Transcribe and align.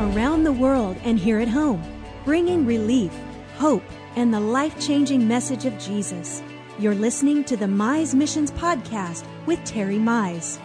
around 0.00 0.44
the 0.44 0.52
world 0.52 0.96
and 1.04 1.18
here 1.18 1.38
at 1.38 1.48
home, 1.48 1.82
bringing 2.24 2.64
relief, 2.64 3.12
hope, 3.56 3.82
and 4.16 4.32
the 4.32 4.40
life 4.40 4.80
changing 4.80 5.28
message 5.28 5.66
of 5.66 5.78
Jesus. 5.78 6.42
You're 6.78 6.94
listening 6.94 7.44
to 7.44 7.56
the 7.56 7.66
Mize 7.66 8.14
Missions 8.14 8.50
Podcast 8.50 9.26
with 9.44 9.62
Terry 9.66 9.98
Mize. 9.98 10.58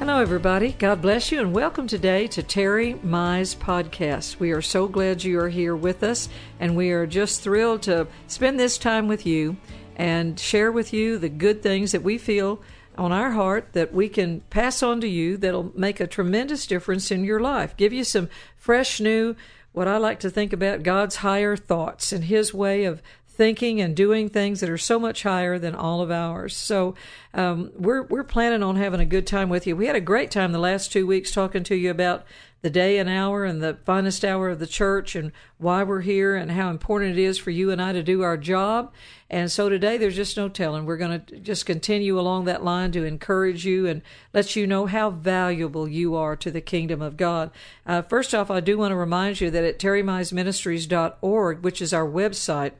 Hello, 0.00 0.20
everybody. 0.20 0.72
God 0.72 1.00
bless 1.00 1.30
you, 1.30 1.40
and 1.40 1.52
welcome 1.52 1.86
today 1.86 2.26
to 2.26 2.42
Terry 2.42 2.94
Mize 2.94 3.54
Podcast. 3.54 4.40
We 4.40 4.50
are 4.50 4.62
so 4.62 4.88
glad 4.88 5.22
you 5.22 5.38
are 5.38 5.48
here 5.48 5.76
with 5.76 6.02
us, 6.02 6.28
and 6.58 6.74
we 6.74 6.90
are 6.90 7.06
just 7.06 7.40
thrilled 7.40 7.82
to 7.82 8.08
spend 8.26 8.58
this 8.58 8.78
time 8.78 9.06
with 9.06 9.24
you 9.24 9.58
and 9.94 10.40
share 10.40 10.72
with 10.72 10.92
you 10.92 11.18
the 11.18 11.28
good 11.28 11.62
things 11.62 11.92
that 11.92 12.02
we 12.02 12.18
feel 12.18 12.60
on 12.98 13.12
our 13.12 13.32
heart 13.32 13.68
that 13.72 13.92
we 13.92 14.08
can 14.08 14.40
pass 14.50 14.82
on 14.82 15.00
to 15.00 15.08
you 15.08 15.36
that'll 15.36 15.72
make 15.78 16.00
a 16.00 16.06
tremendous 16.06 16.66
difference 16.66 17.10
in 17.10 17.24
your 17.24 17.40
life. 17.40 17.76
Give 17.76 17.92
you 17.92 18.04
some 18.04 18.28
fresh, 18.56 19.00
new, 19.00 19.36
what 19.72 19.86
I 19.88 19.98
like 19.98 20.20
to 20.20 20.30
think 20.30 20.52
about 20.52 20.82
God's 20.82 21.16
higher 21.16 21.56
thoughts 21.56 22.12
and 22.12 22.24
His 22.24 22.54
way 22.54 22.84
of 22.84 23.02
thinking 23.36 23.80
and 23.80 23.94
doing 23.94 24.28
things 24.28 24.60
that 24.60 24.70
are 24.70 24.78
so 24.78 24.98
much 24.98 25.22
higher 25.22 25.58
than 25.58 25.74
all 25.74 26.00
of 26.00 26.10
ours. 26.10 26.56
So 26.56 26.94
um, 27.34 27.70
we're 27.74 28.02
we're 28.02 28.24
planning 28.24 28.62
on 28.62 28.76
having 28.76 29.00
a 29.00 29.06
good 29.06 29.26
time 29.26 29.48
with 29.48 29.66
you. 29.66 29.76
We 29.76 29.86
had 29.86 29.96
a 29.96 30.00
great 30.00 30.30
time 30.30 30.52
the 30.52 30.58
last 30.58 30.92
two 30.92 31.06
weeks 31.06 31.30
talking 31.30 31.62
to 31.64 31.74
you 31.74 31.90
about 31.90 32.24
the 32.62 32.70
day 32.70 32.98
and 32.98 33.08
hour 33.08 33.44
and 33.44 33.62
the 33.62 33.78
finest 33.84 34.24
hour 34.24 34.48
of 34.48 34.58
the 34.58 34.66
church 34.66 35.14
and 35.14 35.30
why 35.58 35.84
we're 35.84 36.00
here 36.00 36.34
and 36.34 36.50
how 36.50 36.70
important 36.70 37.16
it 37.16 37.22
is 37.22 37.38
for 37.38 37.50
you 37.50 37.70
and 37.70 37.80
I 37.80 37.92
to 37.92 38.02
do 38.02 38.22
our 38.22 38.36
job. 38.36 38.92
And 39.28 39.52
so 39.52 39.68
today 39.68 39.98
there's 39.98 40.16
just 40.16 40.36
no 40.36 40.48
telling. 40.48 40.84
We're 40.84 40.96
going 40.96 41.20
to 41.20 41.38
just 41.38 41.66
continue 41.66 42.18
along 42.18 42.46
that 42.46 42.64
line 42.64 42.90
to 42.92 43.04
encourage 43.04 43.64
you 43.66 43.86
and 43.86 44.02
let 44.32 44.56
you 44.56 44.66
know 44.66 44.86
how 44.86 45.10
valuable 45.10 45.86
you 45.86 46.16
are 46.16 46.34
to 46.36 46.50
the 46.50 46.60
kingdom 46.60 47.02
of 47.02 47.16
God. 47.16 47.50
Uh, 47.86 48.02
first 48.02 48.34
off, 48.34 48.50
I 48.50 48.60
do 48.60 48.78
want 48.78 48.90
to 48.90 48.96
remind 48.96 49.40
you 49.40 49.50
that 49.50 49.64
at 49.64 49.78
terrymizeministries.org, 49.78 51.62
which 51.62 51.82
is 51.82 51.92
our 51.92 52.08
website, 52.08 52.72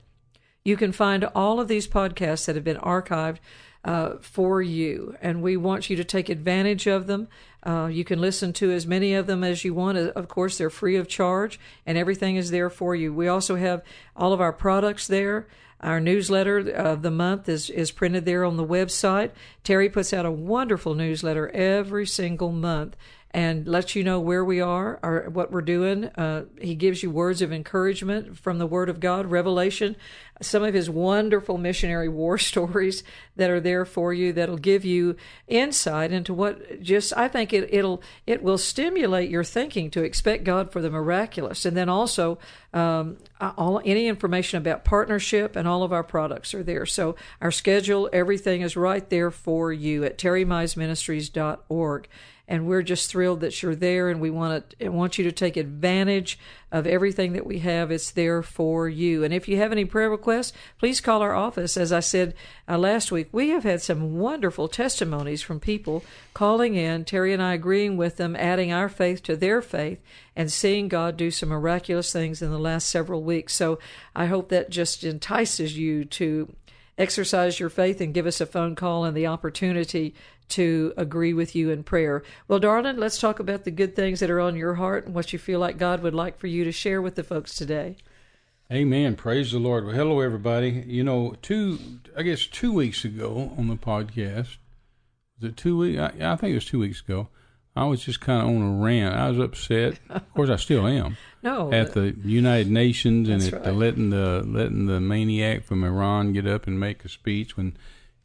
you 0.67 0.77
can 0.77 0.91
find 0.91 1.23
all 1.35 1.61
of 1.61 1.69
these 1.69 1.87
podcasts 1.87 2.47
that 2.47 2.57
have 2.57 2.65
been 2.65 2.77
archived 2.79 3.39
uh, 3.85 4.17
for 4.21 4.61
you, 4.61 5.17
and 5.23 5.41
we 5.41 5.57
want 5.57 5.89
you 5.89 5.95
to 5.95 6.03
take 6.03 6.29
advantage 6.29 6.89
of 6.89 7.07
them. 7.07 7.29
Uh, 7.63 7.89
you 7.91 8.05
can 8.05 8.21
listen 8.21 8.53
to 8.53 8.73
as 8.73 8.85
many 8.85 9.15
of 9.15 9.29
them 9.29 9.45
as 9.45 9.65
you 9.65 9.73
want. 9.73 9.97
Uh, 9.97 10.11
of 10.17 10.27
course, 10.27 10.59
they're 10.59 10.69
free 10.69 10.97
of 10.97 11.07
charge, 11.07 11.61
and 11.87 11.97
everything 11.97 12.35
is 12.35 12.51
there 12.51 12.69
for 12.69 12.97
you. 12.97 13.15
We 13.15 13.29
also 13.29 13.55
have 13.55 13.85
all 14.17 14.33
of 14.33 14.41
our 14.41 14.53
products 14.53 15.07
there. 15.07 15.47
Our 15.81 16.01
newsletter 16.01 16.59
of 16.59 17.03
the 17.03 17.13
month 17.13 17.49
is, 17.49 17.71
is 17.71 17.93
printed 17.93 18.25
there 18.25 18.45
on 18.45 18.57
the 18.57 18.67
website. 18.67 19.31
Terry 19.63 19.89
puts 19.89 20.13
out 20.13 20.27
a 20.27 20.33
wonderful 20.33 20.95
newsletter 20.95 21.49
every 21.51 22.07
single 22.07 22.51
month 22.51 22.97
and 23.37 23.69
lets 23.69 23.95
you 23.95 24.03
know 24.03 24.19
where 24.19 24.43
we 24.43 24.63
are 24.63 24.99
or 25.03 25.29
what 25.29 25.53
we're 25.53 25.61
doing. 25.61 26.07
Uh, 26.07 26.47
he 26.59 26.75
gives 26.75 27.03
you 27.03 27.11
words 27.11 27.43
of 27.43 27.53
encouragement 27.53 28.39
from 28.39 28.57
the 28.57 28.67
Word 28.67 28.89
of 28.89 28.99
God, 28.99 29.27
revelation, 29.27 29.95
some 30.41 30.63
of 30.63 30.73
his 30.73 30.89
wonderful 30.89 31.59
missionary 31.59 32.09
war 32.09 32.39
stories 32.53 33.05
that 33.37 33.51
are 33.51 33.61
there 33.61 33.85
for 33.85 34.15
you 34.15 34.33
that'll 34.33 34.57
give 34.57 34.87
you 34.87 35.17
insight 35.49 36.13
into 36.13 36.33
what 36.33 36.81
just 36.81 37.15
I 37.15 37.29
think 37.29 37.53
it, 37.53 37.69
it'll 37.75 38.03
it 38.27 38.43
will 38.43 38.57
stimulate 38.57 39.29
your 39.29 39.45
thinking 39.45 39.91
to 39.91 40.03
expect 40.03 40.45
God 40.45 40.73
for 40.73 40.81
the 40.81 40.89
miraculous, 40.89 41.67
and 41.67 41.77
then 41.77 41.91
also 41.91 42.39
um, 42.73 43.19
all 43.39 43.83
any 43.85 44.07
information 44.07 44.57
about 44.57 44.83
partnership 44.83 45.57
and 45.57 45.69
all 45.69 45.83
of 45.83 45.93
our 45.93 46.05
products 46.05 46.55
are 46.55 46.63
there. 46.63 46.87
So 46.87 47.17
our 47.43 47.51
schedule, 47.51 48.09
everything 48.15 48.63
is 48.63 48.79
right 48.79 49.07
there 49.11 49.31
for 49.31 49.75
you 49.75 50.05
at 50.05 50.17
terrymizeministries.org 50.17 52.09
and 52.49 52.67
we're 52.67 52.83
just 52.83 53.11
thrilled 53.11 53.41
that 53.41 53.63
you're 53.63 53.75
there 53.75 54.09
and 54.09 54.21
we 54.21 54.31
want 54.31 54.75
to 54.79 54.89
want 54.89 55.19
you 55.19 55.25
to 55.25 55.33
take 55.33 55.57
advantage 55.57 56.39
of 56.71 56.87
everything 56.87 57.33
that 57.33 57.47
we 57.47 57.61
have. 57.61 57.91
It's 57.91 58.11
there 58.11 58.43
for 58.43 58.89
you. 58.89 59.25
And 59.25 59.33
if 59.33 59.49
you 59.49 59.57
have 59.57 59.73
any 59.73 59.85
prayer 59.85 60.11
requests 60.11 60.53
please 60.79 61.01
call 61.01 61.23
our 61.23 61.35
office. 61.35 61.77
As 61.77 61.93
i 61.93 62.01
said 62.01 62.35
uh, 62.69 62.79
last 62.79 63.11
week 63.11 63.29
we 63.33 63.51
have 63.51 63.65
had 63.65 63.83
some 63.83 64.19
wonderful 64.19 64.69
testimonies 64.69 65.43
from 65.43 65.61
people 65.61 66.05
calling 66.35 66.75
in 66.75 67.05
terry 67.05 67.33
and 67.33 67.43
i 67.43 67.55
agreeing 67.55 67.97
with 67.97 68.17
them 68.17 68.37
adding 68.37 68.73
our 68.73 68.89
faith 68.89 69.23
to 69.25 69.37
their 69.37 69.63
faith 69.63 70.01
and 70.35 70.53
seeing 70.53 70.89
god 70.89 71.17
do 71.17 71.31
some 71.31 71.49
miraculous 71.49 72.13
things 72.13 72.43
in 72.43 72.51
the 72.51 72.59
last 72.59 72.89
several 72.89 73.23
weeks. 73.23 73.55
So 73.55 73.79
i 74.15 74.27
hope 74.27 74.49
that 74.51 74.71
just 74.71 75.05
entices 75.05 75.77
you 75.77 76.05
to 76.05 76.55
exercise 76.99 77.61
your 77.61 77.69
faith 77.69 78.01
and 78.01 78.15
give 78.15 78.27
us 78.27 78.41
a 78.41 78.47
phone 78.47 78.75
call 78.75 79.05
and 79.05 79.17
the 79.17 79.27
opportunity 79.27 80.15
to 80.51 80.93
agree 80.97 81.33
with 81.33 81.55
you 81.55 81.71
in 81.71 81.83
prayer. 81.83 82.23
Well, 82.49 82.59
darling, 82.59 82.97
let's 82.97 83.19
talk 83.19 83.41
about 83.41 83.65
the 83.65 83.71
good 83.71 83.97
things 83.97 84.21
that 84.21 84.31
are 84.31 84.41
on 84.41 84.57
your 84.57 84.75
heart 84.75 85.07
and 85.07 85.15
what 85.15 85.33
you 85.33 85.39
feel 85.39 85.61
like 85.61 85.79
God 85.79 86.03
would 86.03 86.15
like 86.15 86.39
for 86.39 86.47
you 86.47 86.65
to 86.65 86.73
share 86.73 87.03
with 87.03 87.15
the 87.15 87.25
folks 87.25 87.55
today. 87.55 87.97
Amen. 88.73 89.15
Praise 89.15 89.53
the 89.53 89.59
Lord. 89.59 89.87
Well, 89.87 89.95
hello, 89.95 90.21
everybody. 90.21 90.85
You 90.87 91.05
know, 91.05 91.35
two, 91.41 91.79
I 92.17 92.23
guess 92.23 92.47
two 92.47 92.73
weeks 92.73 93.05
ago 93.05 93.53
on 93.57 93.69
the 93.69 93.77
podcast, 93.77 94.57
was 95.41 95.51
it 95.51 95.57
two 95.57 95.79
weeks? 95.79 96.01
I, 96.01 96.33
I 96.33 96.37
think 96.37 96.53
it 96.53 96.55
was 96.55 96.65
two 96.65 96.81
weeks 96.81 97.01
ago. 97.01 97.29
I 97.77 97.85
was 97.85 98.03
just 98.03 98.21
kind 98.21 98.41
of 98.41 98.49
on 98.49 98.63
a 98.63 98.83
rant. 98.83 99.15
I 99.15 99.29
was 99.29 99.39
upset. 99.39 99.99
Of 100.09 100.35
course, 100.35 100.49
I 100.49 100.57
still 100.57 100.87
am. 100.87 101.19
no, 101.43 101.71
at 101.73 101.93
the 101.93 102.17
United 102.25 102.71
Nations 102.71 103.29
and 103.29 103.43
at 103.43 103.53
right. 103.53 103.63
the 103.65 103.73
letting 103.73 104.11
the 104.11 104.43
letting 104.47 104.87
the 104.87 104.99
maniac 104.99 105.63
from 105.63 105.85
Iran 105.85 106.33
get 106.33 106.47
up 106.47 106.67
and 106.67 106.81
make 106.81 107.05
a 107.05 107.09
speech 107.09 107.57
when 107.57 107.77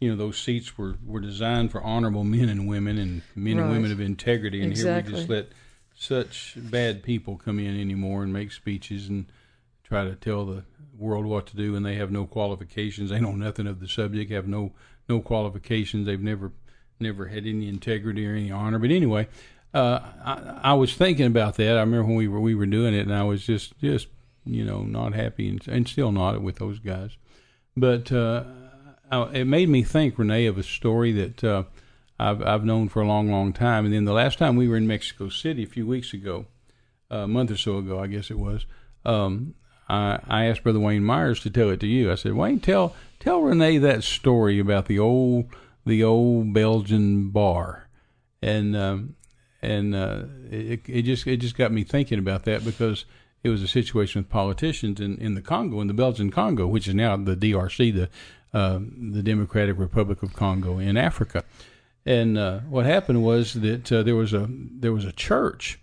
you 0.01 0.09
know 0.09 0.17
those 0.17 0.37
seats 0.37 0.77
were 0.77 0.95
were 1.05 1.21
designed 1.21 1.71
for 1.71 1.81
honorable 1.81 2.23
men 2.25 2.49
and 2.49 2.67
women 2.67 2.97
and 2.97 3.21
men 3.35 3.57
Right. 3.57 3.63
and 3.63 3.71
women 3.71 3.91
of 3.93 4.01
integrity, 4.01 4.61
and 4.61 4.75
here 4.75 4.95
we 4.95 5.11
just 5.11 5.29
let 5.29 5.47
such 5.95 6.55
bad 6.57 7.03
people 7.03 7.37
come 7.37 7.59
in 7.59 7.79
anymore 7.79 8.23
and 8.23 8.33
make 8.33 8.51
speeches 8.51 9.07
and 9.07 9.27
try 9.83 10.03
to 10.03 10.15
tell 10.15 10.45
the 10.45 10.63
world 10.97 11.25
what 11.25 11.45
to 11.47 11.55
do, 11.55 11.75
and 11.75 11.85
they 11.85 11.95
have 11.95 12.11
no 12.11 12.25
qualifications. 12.25 13.11
They 13.11 13.19
know 13.19 13.33
nothing 13.33 13.67
of 13.67 13.79
the 13.79 13.87
subject, 13.87 14.31
have 14.31 14.47
no 14.47 14.73
no 15.07 15.21
qualifications. 15.21 16.05
They've 16.07 16.19
never 16.19 16.51
never 16.99 17.27
had 17.27 17.45
any 17.45 17.67
integrity 17.69 18.25
or 18.27 18.33
any 18.35 18.51
honor. 18.51 18.79
But 18.79 18.91
anyway, 18.91 19.27
uh, 19.73 19.99
I, 20.23 20.59
I 20.71 20.73
was 20.73 20.95
thinking 20.95 21.25
about 21.27 21.55
that. 21.57 21.77
I 21.77 21.81
remember 21.81 22.05
when 22.05 22.15
we 22.15 22.27
were 22.27 22.39
we 22.41 22.55
were 22.55 22.65
doing 22.65 22.93
it, 22.95 23.01
and 23.01 23.13
I 23.13 23.23
was 23.23 23.45
just 23.45 23.77
just 23.79 24.07
you 24.45 24.65
know 24.65 24.81
not 24.81 25.13
happy 25.13 25.47
and, 25.49 25.67
and 25.67 25.87
still 25.87 26.11
not 26.11 26.41
with 26.41 26.55
those 26.57 26.79
guys. 26.79 27.17
But 27.77 28.11
uh, 28.11 28.43
I, 29.11 29.23
it 29.33 29.45
made 29.45 29.69
me 29.69 29.83
think, 29.83 30.17
Renee, 30.17 30.45
of 30.45 30.57
a 30.57 30.63
story 30.63 31.11
that 31.11 31.43
uh, 31.43 31.63
I've 32.17 32.41
I've 32.41 32.65
known 32.65 32.89
for 32.89 33.01
a 33.01 33.07
long, 33.07 33.29
long 33.29 33.53
time. 33.53 33.85
And 33.85 33.93
then 33.93 34.05
the 34.05 34.13
last 34.13 34.39
time 34.39 34.55
we 34.55 34.67
were 34.67 34.77
in 34.77 34.87
Mexico 34.87 35.29
City 35.29 35.63
a 35.63 35.67
few 35.67 35.85
weeks 35.85 36.13
ago, 36.13 36.45
a 37.09 37.27
month 37.27 37.51
or 37.51 37.57
so 37.57 37.77
ago, 37.77 37.99
I 37.99 38.07
guess 38.07 38.31
it 38.31 38.39
was. 38.39 38.65
Um, 39.05 39.55
I, 39.89 40.19
I 40.27 40.45
asked 40.45 40.63
Brother 40.63 40.79
Wayne 40.79 41.03
Myers 41.03 41.41
to 41.41 41.49
tell 41.49 41.69
it 41.69 41.81
to 41.81 41.87
you. 41.87 42.11
I 42.11 42.15
said, 42.15 42.33
Wayne, 42.33 42.59
tell 42.59 42.95
tell 43.19 43.41
Renee 43.41 43.77
that 43.79 44.03
story 44.03 44.59
about 44.59 44.85
the 44.85 44.99
old 44.99 45.45
the 45.85 46.03
old 46.03 46.53
Belgian 46.53 47.29
bar, 47.29 47.89
and 48.41 48.75
um, 48.75 49.15
and 49.61 49.93
uh, 49.93 50.23
it, 50.49 50.81
it 50.87 51.01
just 51.03 51.27
it 51.27 51.37
just 51.37 51.57
got 51.57 51.71
me 51.71 51.83
thinking 51.83 52.19
about 52.19 52.45
that 52.45 52.63
because 52.63 53.05
it 53.43 53.49
was 53.49 53.63
a 53.63 53.67
situation 53.67 54.21
with 54.21 54.29
politicians 54.29 54.99
in, 54.99 55.17
in 55.17 55.35
the 55.35 55.41
Congo, 55.41 55.81
in 55.81 55.87
the 55.87 55.93
Belgian 55.93 56.31
Congo, 56.31 56.67
which 56.67 56.87
is 56.87 56.93
now 56.93 57.17
the 57.17 57.35
DRC, 57.35 57.93
the 57.93 58.09
uh, 58.53 58.79
the 58.79 59.23
Democratic 59.23 59.77
Republic 59.79 60.21
of 60.23 60.33
Congo 60.33 60.77
in 60.77 60.97
Africa. 60.97 61.43
And 62.05 62.37
uh, 62.37 62.59
what 62.61 62.85
happened 62.85 63.23
was 63.23 63.53
that 63.53 63.91
uh, 63.91 64.03
there 64.03 64.15
was 64.15 64.33
a 64.33 64.47
there 64.49 64.91
was 64.91 65.05
a 65.05 65.11
church 65.11 65.79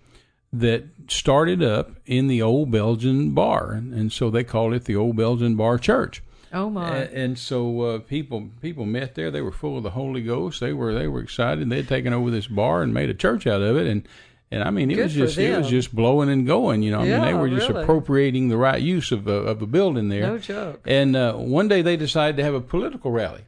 that 0.53 0.85
started 1.09 1.63
up 1.63 1.93
in 2.07 2.27
the 2.27 2.43
old 2.43 2.71
Belgian 2.71 3.31
bar, 3.31 3.73
and, 3.73 3.93
and 3.93 4.13
so 4.13 4.31
they 4.31 4.45
called 4.45 4.75
it 4.75 4.85
the 4.85 4.97
old 4.97 5.17
Belgian 5.17 5.57
bar 5.57 5.79
church. 5.79 6.23
Oh 6.53 6.71
my! 6.71 6.97
And, 6.97 7.13
and 7.13 7.39
so 7.39 7.81
uh, 7.83 7.99
people 8.01 8.51
people 8.61 8.87
met 8.87 9.15
there. 9.15 9.31
They 9.31 9.43
were 9.43 9.53
full 9.53 9.77
of 9.77 9.83
the 9.83 9.91
Holy 9.91 10.22
Ghost. 10.22 10.61
They 10.61 10.72
were 10.72 10.95
they 10.95 11.09
were 11.09 11.21
excited. 11.21 11.69
They 11.69 11.77
had 11.77 11.89
taken 11.89 12.13
over 12.13 12.31
this 12.31 12.47
bar 12.47 12.83
and 12.83 12.93
made 12.93 13.11
a 13.11 13.15
church 13.15 13.47
out 13.47 13.63
of 13.63 13.77
it. 13.77 13.87
And 13.87 14.09
and 14.50 14.62
I 14.62 14.71
mean, 14.71 14.91
it 14.91 14.95
Good 14.95 15.04
was 15.04 15.15
just 15.15 15.39
it 15.39 15.56
was 15.56 15.68
just 15.68 15.95
blowing 15.95 16.30
and 16.30 16.47
going. 16.47 16.83
You 16.83 16.92
know, 16.92 17.00
I 17.00 17.04
mean, 17.04 17.21
they 17.21 17.34
were 17.34 17.50
just 17.50 17.68
really. 17.68 17.83
appropriating 17.83 18.48
the 18.48 18.56
right 18.56 18.80
use 18.80 19.12
of 19.12 19.27
a, 19.28 19.33
of 19.33 19.60
a 19.60 19.66
building 19.66 20.09
there. 20.09 20.22
no 20.22 20.39
joke. 20.39 20.84
And 20.86 21.15
uh, 21.15 21.34
one 21.34 21.68
day 21.68 21.83
they 21.83 21.97
decided 21.97 22.36
to 22.39 22.45
have 22.45 22.54
a 22.54 22.60
political 22.60 23.10
rally. 23.10 23.42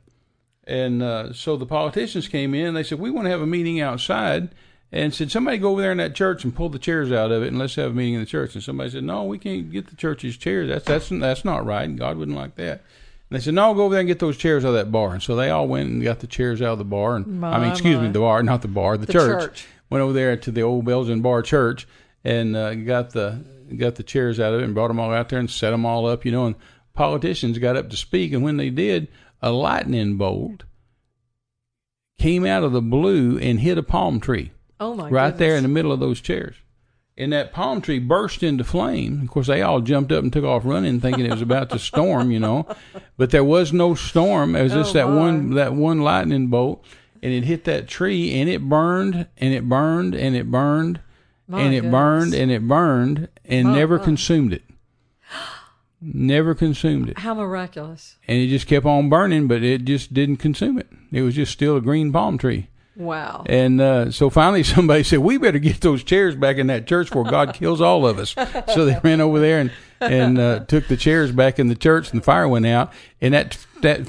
And 0.65 1.03
uh, 1.03 1.33
so 1.33 1.57
the 1.57 1.67
politicians 1.67 2.29
came 2.29 2.55
in. 2.55 2.67
and 2.67 2.77
They 2.77 2.83
said, 2.83 3.01
"We 3.01 3.11
want 3.11 3.27
to 3.27 3.31
have 3.31 3.41
a 3.41 3.47
meeting 3.47 3.81
outside." 3.81 4.51
And 4.93 5.15
said, 5.15 5.31
"Somebody 5.31 5.57
go 5.57 5.71
over 5.71 5.81
there 5.81 5.93
in 5.93 5.99
that 5.99 6.15
church 6.15 6.45
and 6.45 6.55
pull 6.55 6.69
the 6.69 6.79
chairs 6.79 7.11
out 7.11 7.33
of 7.33 7.43
it, 7.43 7.49
and 7.49 7.59
let's 7.59 7.77
have 7.77 7.93
a 7.93 7.95
meeting 7.95 8.15
in 8.15 8.21
the 8.21 8.27
church." 8.27 8.55
And 8.55 8.63
somebody 8.63 8.91
said, 8.91 9.05
"No, 9.05 9.25
we 9.25 9.39
can't 9.39 9.71
get 9.71 9.89
the 9.89 9.97
church's 9.97 10.37
chairs. 10.37 10.69
That's 10.69 10.85
that's 10.85 11.09
that's 11.09 11.45
not 11.45 11.65
right. 11.65 11.95
God 11.97 12.19
wouldn't 12.19 12.37
like 12.37 12.57
that." 12.57 12.83
And 13.31 13.39
they 13.39 13.43
said, 13.45 13.55
"No, 13.55 13.73
go 13.75 13.85
over 13.85 13.95
there 13.95 14.01
and 14.01 14.09
get 14.09 14.19
those 14.19 14.37
chairs 14.37 14.65
out 14.65 14.69
of 14.69 14.75
that 14.75 14.91
bar." 14.91 15.13
And 15.13 15.23
so 15.23 15.37
they 15.37 15.51
all 15.51 15.69
went 15.69 15.89
and 15.89 16.03
got 16.03 16.19
the 16.19 16.27
chairs 16.27 16.61
out 16.61 16.73
of 16.73 16.79
the 16.79 16.85
bar. 16.85 17.17
And 17.17 17.45
I 17.45 17.61
mean, 17.61 17.71
excuse 17.71 17.97
my. 17.97 18.05
me, 18.07 18.13
the 18.13 18.19
bar, 18.19 18.43
not 18.43 18.63
the 18.63 18.69
bar, 18.69 18.97
the, 18.97 19.07
The 19.07 19.13
church. 19.13 19.43
church. 19.43 19.67
Went 19.89 20.03
over 20.03 20.13
there 20.13 20.37
to 20.37 20.51
the 20.51 20.63
old 20.63 20.85
Belgian 20.85 21.21
bar 21.23 21.43
church 21.43 21.87
and 22.25 22.57
uh, 22.57 22.75
got 22.75 23.11
the 23.11 23.45
got 23.77 23.95
the 23.95 24.03
chairs 24.03 24.39
out 24.41 24.53
of 24.53 24.61
it 24.61 24.65
and 24.65 24.75
brought 24.75 24.89
them 24.89 24.99
all 25.01 25.13
out 25.13 25.29
there 25.29 25.39
and 25.39 25.49
set 25.51 25.71
them 25.71 25.87
all 25.87 26.07
up. 26.07 26.25
You 26.25 26.33
know, 26.33 26.47
and 26.47 26.57
politicians 26.93 27.59
got 27.59 27.77
up 27.77 27.89
to 27.91 27.97
speak, 27.97 28.33
and 28.33 28.43
when 28.43 28.57
they 28.57 28.71
did, 28.71 29.09
a 29.41 29.53
lightning 29.53 30.17
bolt 30.17 30.65
came 32.19 32.45
out 32.45 32.63
of 32.63 32.73
the 32.73 32.83
blue 32.83 33.39
and 33.39 33.61
hit 33.61 33.79
a 33.79 33.83
palm 33.83 34.21
tree 34.21 34.51
Oh 34.79 34.95
my 34.95 35.09
right 35.09 35.37
there 35.39 35.57
in 35.57 35.63
the 35.63 35.69
middle 35.71 35.93
of 35.93 36.01
those 36.01 36.21
chairs. 36.21 36.57
And 37.21 37.33
that 37.35 37.53
palm 37.53 37.81
tree 37.83 37.99
burst 37.99 38.43
into 38.43 38.65
flame. 38.65 39.21
Of 39.23 39.29
course, 39.29 39.47
they 39.49 39.61
all 39.63 39.81
jumped 39.81 40.11
up 40.11 40.23
and 40.23 40.33
took 40.33 40.45
off 40.45 40.65
running, 40.65 41.01
thinking 41.01 41.27
it 41.27 41.31
was 41.31 41.43
about 41.43 41.69
to 41.71 41.79
storm, 41.79 42.31
you 42.31 42.41
know. 42.41 42.67
But 43.19 43.31
there 43.31 43.45
was 43.45 43.73
no 43.73 43.95
storm. 43.95 44.57
It 44.57 44.63
was 44.63 44.73
just 44.73 44.91
Oh, 44.91 44.99
that 44.99 45.09
my. 45.09 45.17
one 45.17 45.51
that 45.55 45.75
one 45.75 46.01
lightning 46.01 46.47
bolt, 46.49 46.83
and 47.23 47.33
it 47.33 47.45
hit 47.45 47.65
that 47.65 47.87
tree, 47.89 48.33
and 48.41 48.49
it 48.49 48.63
burned, 48.69 49.27
and 49.37 49.53
it 49.53 49.69
burned, 49.69 50.15
and 50.15 50.35
it 50.35 50.51
burned, 50.51 51.01
My 51.47 51.61
and 51.61 51.75
it 51.75 51.91
burned, 51.91 52.33
and 52.33 52.51
it 52.51 52.67
burned, 52.67 53.29
and 53.45 53.69
My, 53.69 53.75
never 53.77 53.99
my. 53.99 54.05
consumed 54.05 54.53
it. 54.55 54.63
Never 56.03 56.55
consumed 56.55 57.11
it, 57.11 57.19
How 57.19 57.35
miraculous. 57.35 58.17
and 58.27 58.39
it 58.39 58.47
just 58.49 58.67
kept 58.67 58.87
on 58.87 59.11
burning, 59.11 59.47
but 59.49 59.63
it 59.63 59.85
just 59.85 60.15
didn't 60.15 60.39
consume 60.39 60.79
it. 60.79 60.89
It 61.13 61.21
was 61.21 61.35
just 61.35 61.53
still 61.53 61.77
a 61.77 61.83
green 61.83 62.11
palm 62.11 62.39
tree. 62.39 62.69
Wow. 62.97 63.45
And 63.47 63.81
uh, 63.81 64.11
so 64.11 64.31
finally, 64.31 64.63
somebody 64.65 65.03
said, 65.03 65.21
"We 65.21 65.39
better 65.39 65.59
get 65.59 65.81
those 65.81 66.03
chairs 66.03 66.35
back 66.37 66.57
in 66.59 66.67
that 66.69 66.87
church 66.87 67.09
before 67.09 67.25
God 67.25 67.55
kills 67.55 67.81
all 67.81 68.07
of 68.07 68.19
us." 68.19 68.35
So 68.75 68.85
they 68.85 68.99
ran 69.05 69.21
over 69.21 69.41
there 69.41 69.61
and 69.61 69.71
and 70.01 70.39
uh, 70.39 70.61
took 70.61 70.89
the 70.89 70.97
chairs 70.97 71.31
back 71.33 71.59
in 71.59 71.69
the 71.69 71.75
church, 71.75 72.11
and 72.11 72.21
the 72.21 72.25
fire 72.25 72.49
went 72.49 72.67
out. 72.67 72.93
And 73.21 73.35
that 73.35 73.59
that 73.83 74.01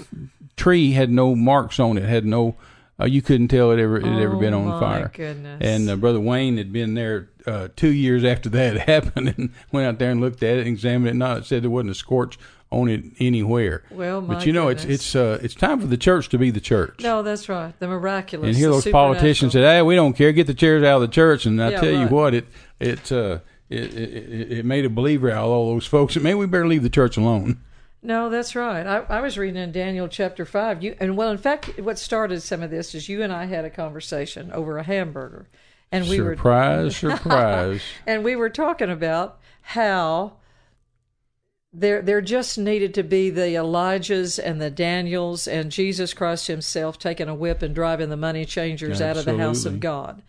tree 0.58 0.92
had 0.94 1.10
no 1.10 1.36
marks 1.36 1.80
on 1.80 1.98
it. 1.98 2.04
Had 2.04 2.26
no, 2.26 2.56
uh, 3.00 3.06
you 3.06 3.22
couldn't 3.22 3.48
tell 3.50 3.72
it 3.72 3.80
ever 3.80 3.98
it 3.98 4.06
had 4.06 4.22
ever 4.22 4.36
been 4.36 4.54
Oh, 4.54 4.60
on 4.62 4.66
my 4.68 4.80
fire. 4.80 5.12
goodness. 5.14 5.58
And 5.62 5.90
uh, 5.90 5.96
brother 5.96 6.20
Wayne 6.20 6.58
had 6.58 6.72
been 6.74 6.94
there 6.94 7.30
uh, 7.48 7.70
two 7.76 7.92
years 7.92 8.24
after 8.24 8.50
that 8.50 8.78
happened, 8.90 9.34
and 9.38 9.52
went 9.72 9.88
out 9.88 10.00
there 10.00 10.12
and 10.12 10.20
looked 10.22 10.44
at 10.44 10.58
it, 10.58 10.60
and 10.60 10.68
examined 10.68 11.10
it. 11.10 11.16
Not 11.16 11.46
said 11.46 11.64
there 11.64 11.70
wasn't 11.70 11.92
a 11.92 11.96
scorch 11.96 12.38
on 12.72 12.88
it 12.90 13.04
anywhere. 13.20 13.84
Well, 13.92 14.22
my 14.22 14.36
but 14.36 14.46
you 14.46 14.54
know, 14.54 14.70
it's 14.70 14.84
goodness. 14.84 15.02
it's 15.02 15.16
uh, 15.16 15.40
it's 15.44 15.54
time 15.54 15.80
for 15.80 15.88
the 15.88 15.98
church 15.98 16.30
to 16.30 16.38
be 16.38 16.50
the 16.50 16.62
church. 16.62 17.02
No, 17.02 17.22
that's 17.22 17.48
right. 17.50 17.78
The 17.80 17.88
miraculous. 17.88 18.48
And 18.48 18.58
here 18.58 18.70
those 18.70 18.88
politicians 18.88 19.54
said, 19.54 19.64
"Hey, 19.64 19.82
we 19.82 19.96
don't 19.96 20.14
care. 20.14 20.32
Get 20.32 20.48
the 20.48 20.54
chairs 20.54 20.84
out 20.84 20.96
of 20.96 21.02
the 21.02 21.14
church." 21.14 21.46
And 21.46 21.62
I 21.62 21.72
Yeah, 21.72 21.82
tell 21.82 21.92
you 21.92 22.08
what, 22.08 22.34
it 22.34 22.46
it 22.80 23.12
uh, 23.12 23.40
it, 23.70 23.94
it 23.94 24.52
it 24.60 24.66
made 24.66 24.86
a 24.86 24.90
believer 24.90 25.30
out 25.30 25.46
of 25.46 25.52
all 25.52 25.74
those 25.74 25.86
folks. 25.86 26.16
Maybe 26.16 26.34
we 26.34 26.48
better 26.48 26.68
leave 26.68 26.84
the 26.84 26.90
church 26.90 27.18
alone. 27.18 27.60
No, 28.04 28.30
that's 28.30 28.56
right. 28.56 28.88
I, 28.88 29.18
I 29.18 29.22
was 29.22 29.38
reading 29.38 29.62
in 29.62 29.72
Daniel 29.72 30.08
chapter 30.08 30.46
five. 30.46 30.82
You 30.82 30.96
and 31.00 31.16
well, 31.18 31.30
in 31.30 31.38
fact, 31.38 31.80
what 31.80 32.00
started 32.00 32.42
some 32.42 32.64
of 32.64 32.72
this 32.72 32.96
is 32.96 33.10
you 33.10 33.22
and 33.22 33.32
I 33.32 33.46
had 33.46 33.66
a 33.66 33.70
conversation 33.70 34.52
over 34.54 34.78
a 34.78 34.84
hamburger, 34.84 35.48
and 35.92 36.08
we 36.08 36.20
were 36.22 36.36
surprise, 36.36 36.96
surprise. 36.98 37.82
and 38.08 38.24
we 38.24 38.36
were 38.36 38.50
talking 38.50 38.90
about 38.90 39.40
how 39.62 40.34
there 41.74 42.02
there 42.02 42.22
just 42.22 42.58
needed 42.58 42.94
to 42.96 43.04
be 43.04 43.30
the 43.30 43.42
Elijahs 43.56 44.38
and 44.44 44.62
the 44.62 44.70
Daniels 44.70 45.48
and 45.48 45.72
Jesus 45.72 46.14
Christ 46.14 46.48
Himself 46.48 47.00
taking 47.00 47.30
a 47.30 47.36
whip 47.36 47.62
and 47.62 47.74
driving 47.74 48.10
the 48.10 48.18
money 48.18 48.46
changers 48.46 49.02
out 49.02 49.18
of 49.18 49.26
the 49.26 49.38
house 49.38 49.66
of 49.66 49.80
God. 49.80 50.22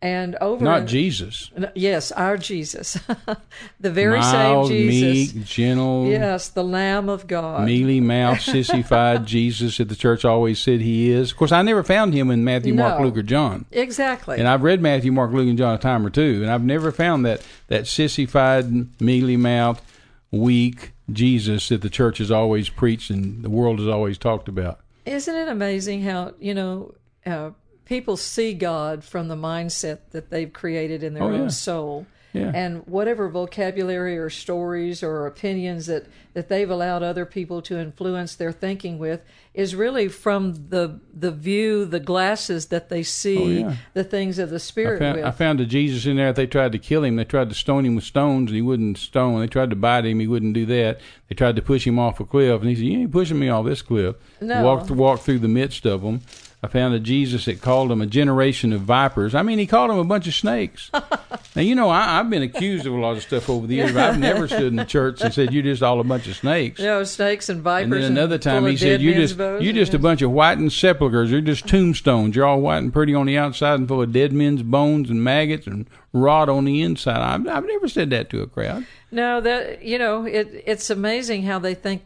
And 0.00 0.36
over 0.36 0.64
Not 0.64 0.82
in- 0.82 0.86
Jesus. 0.86 1.50
No, 1.56 1.70
Yes, 1.74 2.12
our 2.12 2.36
Jesus, 2.36 2.96
the 3.80 3.90
very 3.90 4.20
Mild, 4.20 4.68
same 4.68 4.90
Jesus. 4.90 5.34
meek, 5.34 5.44
gentle, 5.44 6.06
Yes, 6.06 6.46
the 6.48 6.62
Lamb 6.62 7.08
of 7.08 7.26
God. 7.26 7.64
mealy 7.64 7.98
mouth, 7.98 8.40
sissified 8.42 9.26
Jesus 9.26 9.78
that 9.78 9.88
the 9.88 9.96
church 9.96 10.24
always 10.24 10.60
said 10.60 10.80
he 10.82 11.10
is. 11.10 11.32
Of 11.32 11.36
course, 11.36 11.50
I 11.50 11.62
never 11.62 11.82
found 11.82 12.14
him 12.14 12.30
in 12.30 12.44
Matthew, 12.44 12.74
Mark, 12.74 13.00
Luke, 13.00 13.16
or 13.16 13.24
John. 13.24 13.64
Exactly. 13.72 14.38
And 14.38 14.46
I've 14.46 14.62
read 14.62 14.80
Matthew, 14.80 15.10
Mark, 15.10 15.32
Luke, 15.32 15.48
and 15.48 15.58
John 15.58 15.74
a 15.74 15.78
time 15.78 16.06
or 16.06 16.10
two, 16.10 16.42
and 16.42 16.50
I've 16.50 16.62
never 16.64 16.92
found 16.92 17.26
that 17.26 17.42
that 17.66 17.88
sissified, 17.88 19.00
mealy 19.00 19.36
mouth, 19.36 19.82
weak 20.30 20.92
Jesus 21.10 21.68
that 21.68 21.80
the 21.82 21.90
church 21.90 22.18
has 22.18 22.30
always 22.30 22.68
preached 22.68 23.10
and 23.10 23.42
the 23.42 23.50
world 23.50 23.78
has 23.78 23.88
always 23.88 24.18
talked 24.18 24.48
about. 24.48 24.80
Isn't 25.06 25.34
it 25.34 25.48
amazing 25.48 26.02
how 26.02 26.34
you 26.38 26.54
know 26.54 26.94
uh, 27.24 27.50
people 27.86 28.16
see 28.16 28.52
God 28.54 29.02
from 29.04 29.28
the 29.28 29.36
mindset 29.36 30.00
that 30.10 30.30
they've 30.30 30.52
created 30.52 31.02
in 31.02 31.14
their 31.14 31.22
Oh, 31.24 31.28
own 31.32 31.42
yeah. 31.44 31.48
soul, 31.48 32.06
Yeah. 32.38 32.52
and 32.54 32.86
whatever 32.86 33.28
vocabulary 33.28 34.16
or 34.18 34.30
stories 34.30 35.02
or 35.02 35.26
opinions 35.26 35.86
that 35.86 36.06
that 36.34 36.48
they've 36.48 36.70
allowed 36.70 37.02
other 37.02 37.26
people 37.26 37.60
to 37.62 37.78
influence 37.78 38.36
their 38.36 38.52
thinking 38.52 38.98
with 38.98 39.22
is 39.54 39.74
really 39.74 40.08
from 40.08 40.68
the 40.68 41.00
the 41.12 41.32
view, 41.32 41.84
the 41.84 41.98
glasses 41.98 42.66
that 42.66 42.88
they 42.90 43.02
see 43.02 43.64
Oh, 43.64 43.68
yeah. 43.70 43.76
the 43.94 44.04
things 44.04 44.38
of 44.38 44.50
the 44.50 44.56
I 44.56 44.58
spirit 44.58 44.98
found, 45.00 45.16
with. 45.16 45.24
I 45.24 45.30
found 45.32 45.60
a 45.60 45.66
Jesus 45.66 46.06
in 46.06 46.16
there. 46.16 46.32
They 46.32 46.46
tried 46.46 46.72
to 46.72 46.78
kill 46.78 47.02
him. 47.04 47.16
They 47.16 47.24
tried 47.24 47.48
to 47.48 47.54
stone 47.56 47.84
him 47.84 47.96
with 47.96 48.04
stones, 48.04 48.50
and 48.50 48.56
he 48.56 48.62
wouldn't 48.62 48.98
stone. 48.98 49.40
They 49.40 49.48
tried 49.48 49.70
to 49.70 49.76
bite 49.76 50.04
him. 50.06 50.20
He 50.20 50.26
wouldn't 50.28 50.54
do 50.54 50.64
that. 50.66 51.00
They 51.28 51.34
tried 51.34 51.56
to 51.56 51.62
push 51.62 51.86
him 51.86 51.98
off 51.98 52.20
a 52.20 52.24
cliff, 52.24 52.60
and 52.60 52.70
he 52.70 52.76
said, 52.76 52.84
"You 52.84 53.00
ain't 53.00 53.12
pushing 53.12 53.38
me 53.38 53.48
off 53.48 53.66
this 53.66 53.82
cliff." 53.82 54.14
No. 54.40 54.62
Walked 54.62 54.90
walked 54.90 55.22
through 55.24 55.40
the 55.40 55.48
midst 55.48 55.86
of 55.86 56.02
them. 56.02 56.20
I 56.60 56.66
found 56.66 56.92
a 56.92 56.98
Jesus 56.98 57.44
that 57.44 57.62
called 57.62 57.90
them 57.90 58.00
a 58.00 58.06
generation 58.06 58.72
of 58.72 58.80
vipers. 58.80 59.32
I 59.32 59.42
mean, 59.42 59.60
he 59.60 59.66
called 59.66 59.90
them 59.90 59.98
a 59.98 60.04
bunch 60.04 60.26
of 60.26 60.34
snakes. 60.34 60.90
now 61.54 61.62
you 61.62 61.76
know 61.76 61.88
I, 61.88 62.18
I've 62.18 62.28
been 62.28 62.42
accused 62.42 62.84
of 62.84 62.92
a 62.92 62.96
lot 62.96 63.16
of 63.16 63.22
stuff 63.22 63.48
over 63.48 63.68
the 63.68 63.76
years. 63.76 63.92
But 63.92 64.10
I've 64.10 64.18
never 64.18 64.48
stood 64.48 64.64
in 64.64 64.74
the 64.76 64.84
church 64.84 65.20
and 65.20 65.32
said 65.32 65.54
you're 65.54 65.62
just 65.62 65.84
all 65.84 66.00
a 66.00 66.04
bunch 66.04 66.26
of 66.26 66.34
snakes. 66.34 66.80
you 66.80 66.86
know, 66.86 67.04
snakes 67.04 67.48
and 67.48 67.62
vipers. 67.62 67.84
And 67.84 67.92
then 67.92 68.12
another 68.12 68.38
time 68.38 68.66
he 68.66 68.76
said, 68.76 69.00
"You 69.00 69.14
men's 69.14 69.34
just 69.34 69.38
you 69.38 69.68
and 69.68 69.74
just 69.74 69.94
a 69.94 70.00
bunch 70.00 70.20
of 70.20 70.32
whitened 70.32 70.72
sepulchres. 70.72 71.30
You're 71.30 71.40
just 71.42 71.68
tombstones. 71.68 72.34
You're 72.34 72.46
all 72.46 72.60
white 72.60 72.78
and 72.78 72.92
pretty 72.92 73.14
on 73.14 73.26
the 73.26 73.38
outside 73.38 73.74
and 73.74 73.86
full 73.86 74.02
of 74.02 74.12
dead 74.12 74.32
men's 74.32 74.64
bones 74.64 75.10
and 75.10 75.22
maggots 75.22 75.68
and 75.68 75.88
rot 76.12 76.48
on 76.48 76.64
the 76.64 76.82
inside." 76.82 77.20
I've, 77.20 77.46
I've 77.46 77.66
never 77.66 77.86
said 77.86 78.10
that 78.10 78.30
to 78.30 78.42
a 78.42 78.48
crowd. 78.48 78.84
No, 79.12 79.40
that 79.40 79.84
you 79.84 79.96
know, 79.96 80.24
it 80.26 80.64
it's 80.66 80.90
amazing 80.90 81.44
how 81.44 81.60
they 81.60 81.74
think 81.74 82.02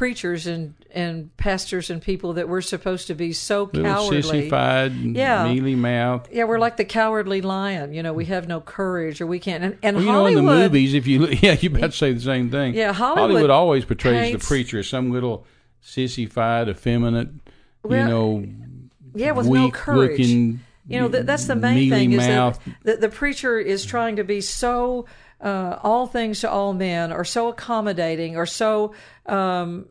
preachers 0.00 0.46
and 0.46 0.72
and 0.92 1.36
pastors 1.36 1.90
and 1.90 2.00
people 2.00 2.32
that 2.32 2.48
we're 2.48 2.62
supposed 2.62 3.06
to 3.08 3.14
be 3.14 3.34
so 3.34 3.66
cowardly. 3.66 4.22
sissified, 4.22 4.94
Yeah. 4.94 5.44
mealy 5.52 5.74
mouth. 5.74 6.26
Yeah, 6.32 6.44
we're 6.44 6.58
like 6.58 6.78
the 6.78 6.86
cowardly 6.86 7.42
lion. 7.42 7.92
You 7.92 8.02
know, 8.02 8.14
we 8.14 8.24
have 8.24 8.48
no 8.48 8.62
courage, 8.62 9.20
or 9.20 9.26
we 9.26 9.38
can't. 9.38 9.62
And, 9.62 9.78
and 9.82 9.96
Well, 9.98 10.06
you 10.06 10.10
know, 10.10 10.26
in 10.26 10.34
the 10.36 10.42
movies, 10.42 10.94
if 10.94 11.06
you 11.06 11.26
yeah, 11.42 11.54
you 11.60 11.68
about 11.68 11.90
to 11.90 11.96
say 11.98 12.14
the 12.14 12.20
same 12.20 12.50
thing. 12.50 12.72
Yeah, 12.74 12.94
Hollywood 12.94 13.50
always 13.50 13.84
portrays 13.84 14.32
the 14.32 14.38
preacher 14.38 14.78
as 14.78 14.88
some 14.88 15.12
little 15.12 15.44
sissified, 15.82 16.70
effeminate, 16.70 17.28
you 17.84 17.90
know, 17.90 18.46
yeah, 19.14 19.32
with 19.32 19.48
no 19.48 19.70
courage. 19.70 20.12
looking. 20.18 20.60
you 20.88 20.98
know, 20.98 21.10
th- 21.10 21.26
that's 21.26 21.44
the 21.44 21.56
main 21.56 21.90
thing 21.90 22.12
is 22.12 22.26
that 22.26 22.58
the, 22.84 22.96
the 22.96 23.10
preacher 23.10 23.58
is 23.58 23.84
trying 23.84 24.16
to 24.16 24.24
be 24.24 24.40
so 24.40 25.04
uh, 25.40 25.78
all 25.82 26.06
things 26.06 26.40
to 26.40 26.50
all 26.50 26.72
men, 26.72 27.12
or 27.12 27.24
so 27.24 27.48
accommodating, 27.48 28.36
or 28.36 28.46
so. 28.46 28.94
Um, 29.26 29.86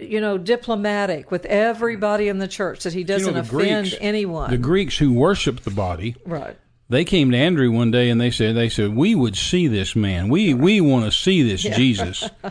you 0.00 0.20
know, 0.20 0.38
diplomatic 0.38 1.30
with 1.30 1.46
everybody 1.46 2.26
in 2.26 2.38
the 2.38 2.48
church 2.48 2.82
that 2.82 2.92
he 2.92 3.04
doesn't 3.04 3.34
the 3.34 3.40
offend 3.40 3.90
Greeks- 3.90 3.96
anyone. 4.00 4.50
The 4.50 4.58
Greeks 4.58 4.98
who 4.98 5.12
worship 5.12 5.60
the 5.60 5.70
body, 5.70 6.16
right. 6.26 6.56
they 6.88 7.04
came 7.04 7.30
to 7.30 7.36
Andrew 7.36 7.70
one 7.70 7.92
day 7.92 8.10
and 8.10 8.20
they 8.20 8.32
said, 8.32 8.56
"They 8.56 8.68
said 8.68 8.96
we 8.96 9.14
would 9.14 9.36
see 9.36 9.68
this 9.68 9.94
man. 9.94 10.28
We 10.28 10.52
we 10.52 10.80
want 10.80 11.04
to 11.04 11.12
see 11.12 11.42
this 11.42 11.62
Jesus." 11.62 12.28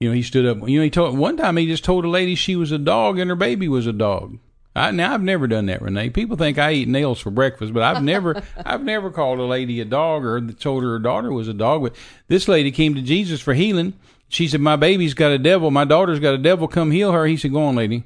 you 0.00 0.08
know, 0.08 0.14
he 0.14 0.22
stood 0.22 0.46
up. 0.46 0.68
You 0.68 0.78
know, 0.78 0.84
he 0.84 0.90
told 0.90 1.18
one 1.18 1.36
time 1.36 1.56
he 1.56 1.66
just 1.66 1.84
told 1.84 2.04
a 2.04 2.08
lady 2.08 2.34
she 2.34 2.56
was 2.56 2.70
a 2.70 2.78
dog 2.78 3.18
and 3.18 3.28
her 3.28 3.36
baby 3.36 3.68
was 3.68 3.86
a 3.86 3.92
dog. 3.92 4.38
I, 4.74 4.92
now 4.92 5.14
I've 5.14 5.22
never 5.22 5.48
done 5.48 5.66
that, 5.66 5.82
Renee. 5.82 6.10
People 6.10 6.36
think 6.36 6.56
I 6.56 6.72
eat 6.72 6.88
nails 6.88 7.18
for 7.18 7.30
breakfast, 7.30 7.72
but 7.72 7.82
I've 7.82 8.02
never 8.02 8.42
I've 8.64 8.84
never 8.84 9.10
called 9.10 9.38
a 9.38 9.44
lady 9.44 9.80
a 9.80 9.84
dog 9.84 10.24
or 10.24 10.40
told 10.52 10.84
her 10.84 10.90
her 10.90 10.98
daughter 10.98 11.32
was 11.32 11.48
a 11.48 11.54
dog. 11.54 11.82
But 11.82 11.96
this 12.28 12.46
lady 12.46 12.70
came 12.70 12.94
to 12.94 13.02
Jesus 13.02 13.40
for 13.40 13.54
healing. 13.54 13.94
She 14.28 14.46
said, 14.46 14.60
"My 14.60 14.76
baby's 14.76 15.14
got 15.14 15.32
a 15.32 15.38
devil. 15.38 15.70
My 15.70 15.84
daughter's 15.84 16.20
got 16.20 16.34
a 16.34 16.38
devil. 16.38 16.68
Come 16.68 16.92
heal 16.92 17.10
her." 17.12 17.26
He 17.26 17.36
said, 17.36 17.52
"Go 17.52 17.64
on, 17.64 17.74
lady. 17.74 18.04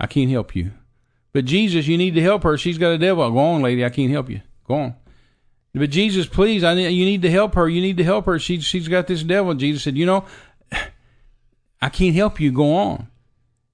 I 0.00 0.06
can't 0.06 0.30
help 0.30 0.56
you." 0.56 0.72
But 1.32 1.44
Jesus, 1.44 1.86
you 1.86 1.96
need 1.96 2.14
to 2.14 2.22
help 2.22 2.42
her. 2.44 2.58
She's 2.58 2.78
got 2.78 2.90
a 2.90 2.98
devil. 2.98 3.28
Go 3.30 3.38
on, 3.38 3.62
lady. 3.62 3.84
I 3.84 3.90
can't 3.90 4.10
help 4.10 4.30
you. 4.30 4.40
Go 4.66 4.74
on. 4.74 4.94
But 5.74 5.90
Jesus, 5.90 6.26
please, 6.26 6.62
I 6.62 6.74
need, 6.74 6.90
you 6.90 7.04
need 7.04 7.22
to 7.22 7.30
help 7.30 7.56
her. 7.56 7.68
You 7.68 7.80
need 7.80 7.96
to 7.96 8.04
help 8.04 8.26
her. 8.26 8.38
She, 8.38 8.60
she's 8.60 8.86
got 8.86 9.08
this 9.08 9.24
devil. 9.24 9.52
Jesus 9.54 9.82
said, 9.82 9.96
you 9.96 10.06
know, 10.06 10.24
I 11.82 11.88
can't 11.88 12.14
help 12.14 12.38
you. 12.38 12.52
Go 12.52 12.74
on. 12.74 13.08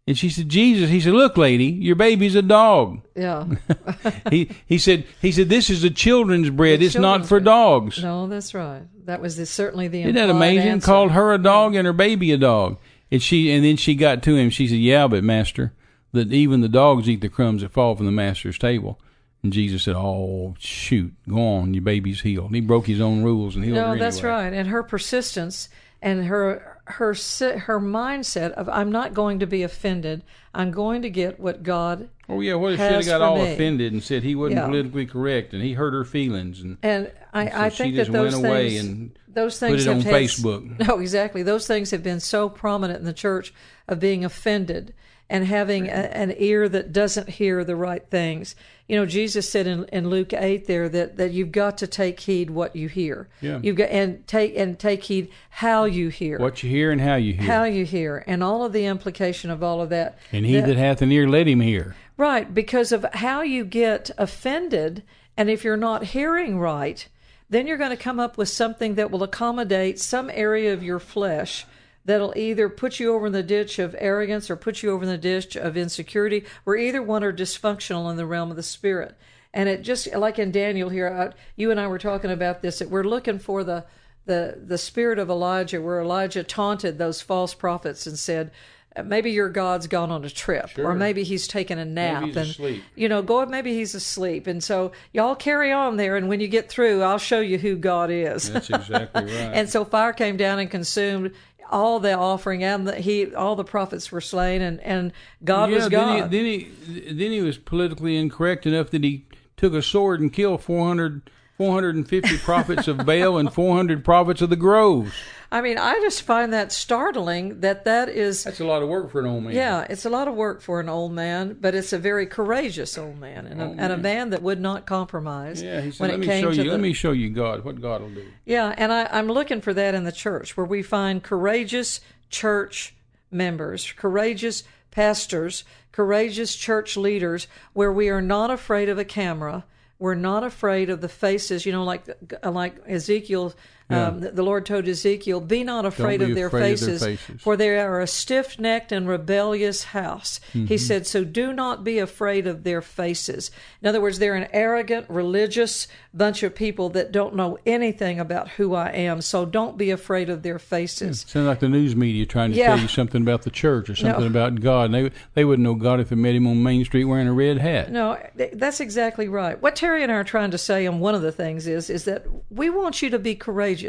And 0.07 0.19
she 0.19 0.29
said, 0.29 0.49
Jesus, 0.49 0.91
he 0.91 1.01
said, 1.01 1.13
look, 1.13 1.37
lady, 1.37 1.67
your 1.67 1.95
baby's 1.95 2.35
a 2.35 2.43
dog. 2.43 3.03
Yeah. 3.15 3.47
he 4.31 4.51
he 4.67 4.79
said 4.79 5.07
he 5.21 5.31
said 5.31 5.49
this 5.49 5.71
is 5.71 5.85
a 5.85 5.91
children's 5.91 6.51
bread. 6.51 6.81
The 6.81 6.87
it's 6.87 6.95
not 6.97 7.27
for 7.27 7.39
bread. 7.39 7.45
dogs. 7.45 8.03
No, 8.03 8.27
that's 8.27 8.55
right. 8.55 8.83
That 9.05 9.21
was 9.21 9.37
the, 9.37 9.47
certainly 9.47 9.89
the. 9.89 10.03
Isn't 10.03 10.15
that 10.15 10.31
amazing? 10.31 10.69
answer. 10.69 10.87
Called 10.87 11.13
her 11.13 11.33
a 11.33 11.39
dog 11.39 11.75
and 11.75 11.87
her 11.87 11.93
baby 11.93 12.33
a 12.33 12.39
dog. 12.39 12.79
And 13.13 13.23
she 13.23 13.53
and 13.53 13.65
then 13.65 13.77
she 13.77 13.95
got 13.95 14.23
to 14.25 14.37
him. 14.37 14.51
She 14.51 14.67
said, 14.67 14.79
"Yeah, 14.79 15.07
but 15.07 15.23
master, 15.23 15.73
that 16.13 16.33
even 16.33 16.61
the 16.61 16.69
dogs 16.69 17.09
eat 17.09 17.21
the 17.21 17.29
crumbs 17.29 17.63
that 17.63 17.73
fall 17.73 17.95
from 17.95 18.07
the 18.07 18.13
master's 18.13 18.59
table." 18.59 19.01
And 19.43 19.53
Jesus 19.53 19.83
said, 19.83 19.97
"Oh 19.97 20.55
shoot, 20.59 21.13
go 21.29 21.39
on, 21.39 21.75
your 21.75 21.83
baby's 21.83 22.21
healed." 22.21 22.55
He 22.55 22.61
broke 22.61 22.87
his 22.87 23.01
own 23.01 23.23
rules 23.23 23.57
and 23.57 23.65
healed 23.65 23.77
No, 23.77 23.91
her 23.91 23.99
that's 23.99 24.23
right. 24.23 24.53
And 24.53 24.69
her 24.69 24.83
persistence 24.83 25.69
and 26.03 26.27
her 26.27 26.70
her 26.93 27.09
her 27.15 27.81
mindset 27.81 28.53
of 28.53 28.69
I'm 28.69 28.91
not 28.93 29.15
going 29.15 29.39
to 29.41 29.47
be 29.47 29.63
offended. 29.63 30.23
I'm 30.55 30.71
going 30.71 31.03
to 31.03 31.11
get 31.11 31.39
what 31.41 31.63
God 31.63 32.09
Oh 32.29 32.41
yeah, 32.41 32.55
what 32.55 32.73
if 32.73 32.79
she 32.79 32.83
had 32.85 33.05
got 33.07 33.21
all 33.23 33.37
me. 33.37 33.53
offended 33.53 33.93
and 33.93 34.03
said 34.03 34.23
he 34.23 34.35
wasn't 34.35 34.59
Yeah. 34.59 34.67
politically 34.67 35.07
correct 35.07 35.53
and 35.55 35.63
he 35.63 35.73
hurt 35.75 35.93
her 35.93 36.05
feelings 36.05 36.61
and 36.61 36.77
and 36.83 37.11
I, 37.33 37.49
so 37.49 37.57
I 37.57 37.69
she 37.69 37.77
think 37.85 37.95
just 37.97 38.13
that 38.13 38.19
those 38.19 38.33
went 38.35 38.47
away 38.47 38.69
things 38.71 38.85
and 38.85 39.19
those 39.29 39.59
put 39.59 39.69
things 39.69 39.87
it 39.87 39.91
on 39.91 39.97
have 40.01 40.05
had- 40.05 40.15
Facebook. 40.23 40.87
No, 40.89 40.99
exactly. 40.99 41.43
Those 41.43 41.67
things 41.67 41.91
have 41.93 42.03
been 42.03 42.21
so 42.21 42.49
prominent 42.49 42.99
in 42.99 43.05
the 43.05 43.13
church 43.13 43.55
of 43.89 44.01
being 44.01 44.25
offended 44.25 44.93
and 45.31 45.47
having 45.47 45.87
a, 45.87 45.93
an 45.93 46.35
ear 46.39 46.69
that 46.69 46.93
doesn't 46.93 47.29
hear 47.29 47.63
the 47.63 47.77
right 47.77 48.05
things. 48.11 48.57
You 48.89 48.97
know, 48.97 49.07
Jesus 49.07 49.49
said 49.49 49.69
in, 49.69 49.85
in 49.85 50.11
Luke 50.11 50.33
eight 50.33 50.67
there 50.67 50.89
that, 50.89 51.17
that 51.19 51.31
you've 51.31 51.53
got 51.53 51.79
to 51.79 51.87
take 51.87 52.19
heed 52.19 52.51
what 52.51 52.75
you 52.75 52.89
hear. 52.89 53.29
Yeah. 53.41 53.61
You've 53.63 53.77
got 53.77 53.91
and 53.91 54.27
take 54.27 54.57
and 54.57 54.77
take 54.77 55.05
heed 55.05 55.31
how 55.49 55.85
you 55.85 56.09
hear. 56.09 56.39
What 56.39 56.65
you 56.65 56.69
hear 56.69 56.91
and 56.91 57.01
how 57.01 57.15
you 57.15 57.35
hear. 57.35 57.45
how 57.45 57.63
you 57.63 57.85
hear 57.85 58.25
and 58.27 58.43
all 58.43 58.65
of 58.65 58.73
the 58.73 58.85
implication 58.85 59.51
of 59.51 59.63
all 59.63 59.81
of 59.81 59.89
that. 59.91 60.19
and 60.33 60.45
he 60.45 60.61
that 60.61 60.77
hath 60.77 61.01
an 61.01 61.13
ear, 61.13 61.29
let 61.29 61.47
him 61.47 61.61
hear. 61.61 61.95
Right, 62.17 62.53
because 62.53 62.93
of 62.93 63.07
how 63.15 63.41
you 63.41 63.65
get 63.65 64.11
offended, 64.19 65.05
and 65.39 65.49
if 65.49 65.65
you're 65.65 65.77
not 65.77 66.05
hearing 66.05 66.59
right, 66.59 67.09
then 67.49 67.67
you're 67.67 67.79
going 67.79 67.91
to 67.91 67.97
come 67.97 68.21
up 68.21 68.37
with 68.37 68.49
something 68.49 68.97
that 68.97 69.11
will 69.11 69.23
accommodate 69.23 69.99
some 70.01 70.29
area 70.29 70.75
of 70.75 70.83
your 70.83 70.99
flesh 70.99 71.65
that'll 72.05 72.37
either 72.37 72.69
put 72.69 72.99
you 72.99 73.15
over 73.15 73.27
in 73.27 73.33
the 73.33 73.43
ditch 73.43 73.79
of 73.79 73.95
arrogance 73.99 74.51
or 74.51 74.57
put 74.57 74.83
you 74.83 74.91
over 74.91 75.05
in 75.05 75.11
the 75.11 75.19
ditch 75.19 75.57
of 75.57 75.77
insecurity, 75.77 76.45
where 76.65 76.77
either 76.77 77.03
one 77.03 77.25
are 77.25 77.33
dysfunctional 77.33 78.11
in 78.11 78.17
the 78.17 78.27
realm 78.27 78.51
of 78.51 78.57
the 78.57 78.63
spirit. 78.63 79.17
And 79.53 79.69
it 79.69 79.83
just 79.83 80.13
like 80.15 80.39
in 80.39 80.53
Daniel 80.53 80.89
here, 80.89 81.09
I, 81.09 81.37
you 81.57 81.71
and 81.71 81.81
I 81.81 81.89
were 81.89 81.99
talking 81.99 82.31
about 82.31 82.63
this. 82.63 82.79
That 82.79 82.91
we're 82.91 83.05
looking 83.05 83.39
for 83.39 83.65
the 83.65 83.85
the 84.27 84.59
the 84.65 84.79
spirit 84.79 85.19
of 85.19 85.29
Elijah, 85.29 85.83
where 85.83 86.01
Elijah 86.01 86.45
taunted 86.45 86.99
those 86.99 87.21
false 87.21 87.53
prophets 87.53 88.07
and 88.07 88.19
said, 88.19 88.53
uh, 88.97 89.05
maybe 89.05 89.31
your 89.31 89.49
God's 89.49 89.87
gone 89.87 90.11
on 90.11 90.25
a 90.25 90.31
trip, 90.31 90.77
or 90.77 90.95
maybe 90.95 91.23
he's 91.23 91.47
taken 91.47 91.79
a 91.79 91.85
nap, 91.85 92.25
he's 92.25 92.37
and 92.37 92.51
asleep. 92.51 92.83
you 92.97 93.09
know, 93.09 93.23
go. 93.23 93.47
Maybe 93.47 93.75
he's 93.75 93.95
asleep, 93.95 94.49
and 94.49 94.63
so 94.63 94.91
y'all 95.13 95.37
carry 95.37 95.71
on 95.71 95.97
there. 95.97 96.17
And 96.17 96.29
when 96.29 96.41
you 96.41 96.49
get 96.49 96.69
through, 96.69 97.03
I'll 97.03 97.19
show 97.19 97.41
you 97.41 97.57
who 97.57 97.77
God 97.77 98.11
is. 98.11 98.53
That's 98.53 98.69
exactly 98.69 99.25
right. 99.25 99.31
and 99.31 99.69
so 99.69 99.85
fire 99.85 100.13
came 100.13 100.37
down 100.37 100.59
and 100.59 100.69
consumed 100.69 101.33
all 101.71 102.01
the 102.01 102.13
offering, 102.13 102.63
and 102.63 102.87
the, 102.87 102.97
he 102.97 103.35
all 103.35 103.57
the 103.57 103.65
prophets 103.65 104.11
were 104.13 104.21
slain, 104.21 104.61
and 104.61 104.81
and 104.81 105.13
God 105.45 105.71
yeah, 105.71 105.77
was 105.77 105.89
God. 105.89 106.31
Then 106.31 106.45
he, 106.45 106.65
then 106.65 106.95
he 107.05 107.13
then 107.13 107.33
he 107.33 107.41
was 107.41 107.59
politically 107.59 108.17
incorrect 108.17 108.67
enough 108.67 108.91
that 108.91 109.05
he 109.05 109.27
took 109.57 109.75
a 109.75 109.83
sword 109.83 110.21
and 110.21 110.33
killed 110.33 110.63
400, 110.63 111.31
450 111.57 112.39
prophets 112.45 112.89
of 112.89 113.05
Baal 113.05 113.39
and 113.39 113.53
400 113.53 114.05
prophets 114.05 114.41
of 114.41 114.51
the 114.51 114.57
groves. 114.57 115.13
I 115.53 115.63
mean, 115.63 115.79
I 115.79 115.95
just 115.95 116.23
find 116.23 116.53
that 116.53 116.71
startling 116.71 117.61
that 117.61 117.85
that 117.85 118.09
is. 118.09 118.45
That's 118.45 118.61
a 118.61 118.65
lot 118.65 118.83
of 118.83 118.89
work 118.89 119.11
for 119.11 119.19
an 119.19 119.27
old 119.27 119.43
man. 119.43 119.53
Yeah, 119.53 119.85
it's 119.91 120.05
a 120.05 120.11
lot 120.11 120.29
of 120.29 120.35
work 120.35 120.61
for 120.61 120.79
an 120.79 120.89
old 120.89 121.13
man, 121.13 121.57
but 121.61 121.75
it's 121.75 121.93
a 121.93 121.99
very 121.99 122.27
courageous 122.27 122.97
old 122.97 123.19
man 123.19 123.47
and, 123.47 123.61
a, 123.61 123.65
and 123.65 123.93
a 123.93 123.97
man 123.97 124.31
that 124.31 124.43
would 124.43 124.61
not 124.61 124.87
compromise. 124.87 125.61
Yeah, 125.61 125.81
he 125.81 125.91
said, 125.91 126.01
when 126.01 126.11
"Let 126.11 126.15
it 126.15 126.21
me 126.21 126.27
came 126.27 126.43
show 126.45 126.51
to 126.51 126.57
you. 126.57 126.65
the, 126.65 126.71
Let 126.71 126.81
me 126.81 126.93
show 126.93 127.11
you 127.11 127.31
God. 127.31 127.65
What 127.65 127.81
God 127.81 128.01
will 128.01 128.11
do." 128.11 128.27
Yeah, 128.45 128.73
and 128.77 128.93
I, 128.93 129.09
I'm 129.11 129.27
looking 129.27 129.61
for 129.61 129.75
that 129.75 129.95
in 129.95 130.05
the 130.05 130.13
church 130.13 130.57
where 130.57 130.67
we 130.67 130.83
find 130.85 131.21
courageous 131.21 132.01
church 132.29 132.95
members, 133.33 133.91
courageous 133.93 134.63
pastors, 134.93 135.65
courageous 135.91 136.55
church 136.55 136.97
leaders, 136.97 137.49
where 137.73 137.93
we 137.93 138.09
are 138.09 138.23
not 138.23 138.51
afraid 138.53 138.89
of 138.89 138.99
a 138.99 139.05
camera. 139.05 139.65
We're 139.99 140.15
not 140.15 140.45
afraid 140.45 140.91
of 140.91 141.01
the 141.01 141.09
faces, 141.09 141.67
you 141.67 141.73
know, 141.73 141.85
like 141.85 142.05
like 142.45 142.77
Ezekiel. 142.87 143.53
Um, 143.91 144.21
the 144.21 144.43
Lord 144.43 144.67
told 144.67 144.87
Ezekiel, 144.89 145.41
"Be 145.41 145.65
not 145.65 145.85
afraid, 145.85 146.19
be 146.21 146.27
of, 146.31 146.35
their 146.35 146.47
afraid 146.47 146.73
of 146.75 146.81
their 146.81 146.89
faces, 146.99 147.03
faces." 147.05 147.43
for 147.43 147.57
they 147.57 147.79
are 147.79 148.01
a 148.01 148.07
stiff-necked 148.07 148.93
and 148.93 149.09
rebellious 149.09 149.85
house." 149.85 150.41
Mm-hmm. 150.55 150.67
He 150.67 150.79
said, 150.79 151.07
"So 151.07 151.25
do 151.25 151.53
not 151.53 151.85
be 151.85 151.99
afraid 151.99 152.47
of 152.47 152.65
their 152.65 152.81
faces." 152.83 153.51
In 153.83 153.89
other 153.89 154.01
words, 154.01 154.19
they're 154.19 154.35
an 154.35 154.49
arrogant, 154.53 155.07
religious 155.09 155.89
bunch 156.15 156.43
of 156.43 156.55
people 156.55 156.89
that 156.91 157.13
don't 157.13 157.35
know 157.37 157.59
anything 157.67 158.19
about 158.21 158.49
who 158.51 158.75
I 158.75 158.91
am. 158.91 159.21
So 159.21 159.45
don't 159.47 159.79
be 159.79 159.91
afraid 159.91 160.29
of 160.29 160.43
their 160.43 160.59
faces. 160.59 161.25
Sounds 161.29 161.47
like 161.47 161.61
the 161.61 161.69
news 161.69 161.95
media 161.97 162.27
trying 162.27 162.53
to 162.53 162.57
Yeah. 162.59 162.69
tell 162.69 162.79
you 162.81 162.89
something 162.89 163.23
about 163.23 163.43
the 163.43 163.51
church 163.51 163.89
or 163.89 163.95
something 163.97 164.21
No. 164.23 164.27
about 164.27 164.61
God. 164.61 164.87
And 164.87 164.95
they 164.95 165.11
they 165.35 165.45
wouldn't 165.45 165.65
know 165.65 165.75
God 165.75 166.01
if 166.01 166.09
they 166.09 166.17
met 166.17 166.35
him 166.35 166.47
on 166.47 166.63
Main 166.63 166.85
Street 166.85 167.05
wearing 167.05 167.29
a 167.29 167.33
red 167.33 167.59
hat. 167.59 167.91
No, 167.91 168.19
that's 168.53 168.81
exactly 168.81 169.29
right. 169.29 169.61
What 169.61 169.77
Terry 169.77 170.03
and 170.03 170.11
I 170.11 170.17
are 170.17 170.25
trying 170.25 170.51
to 170.51 170.59
say, 170.59 170.85
and 170.87 171.01
one 171.01 171.15
of 171.15 171.23
the 171.23 171.33
things 171.33 171.67
is, 171.67 171.89
is 171.91 172.05
that 172.05 172.25
we 172.51 172.71
want 172.71 173.03
you 173.03 173.11
to 173.11 173.19
be 173.19 173.35
courageous. 173.35 173.80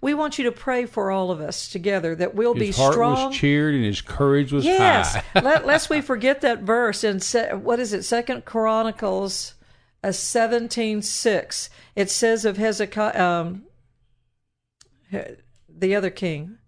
We 0.00 0.14
want 0.14 0.38
you 0.38 0.44
to 0.44 0.52
pray 0.52 0.86
for 0.86 1.10
all 1.10 1.30
of 1.30 1.40
us 1.40 1.68
together 1.68 2.14
that 2.16 2.34
we'll 2.34 2.54
be 2.54 2.66
His 2.66 2.76
heart 2.76 2.94
strong. 2.94 3.28
was 3.28 3.36
cheered 3.36 3.74
and 3.74 3.84
his 3.84 4.00
courage 4.00 4.52
was 4.52 4.64
yes, 4.64 5.14
high. 5.14 5.22
Let, 5.40 5.66
lest 5.66 5.90
we 5.90 6.00
forget 6.02 6.40
that 6.42 6.60
verse 6.60 7.04
in 7.04 7.20
what 7.62 7.80
is 7.80 7.92
it? 7.92 8.02
Second 8.04 8.44
Chronicles, 8.44 9.54
uh, 10.02 10.12
seventeen 10.12 11.02
six. 11.02 11.70
It 11.94 12.10
says 12.10 12.44
of 12.44 12.56
Hezekiah, 12.56 13.20
um, 13.20 13.64
the 15.68 15.94
other 15.94 16.10
king, 16.10 16.58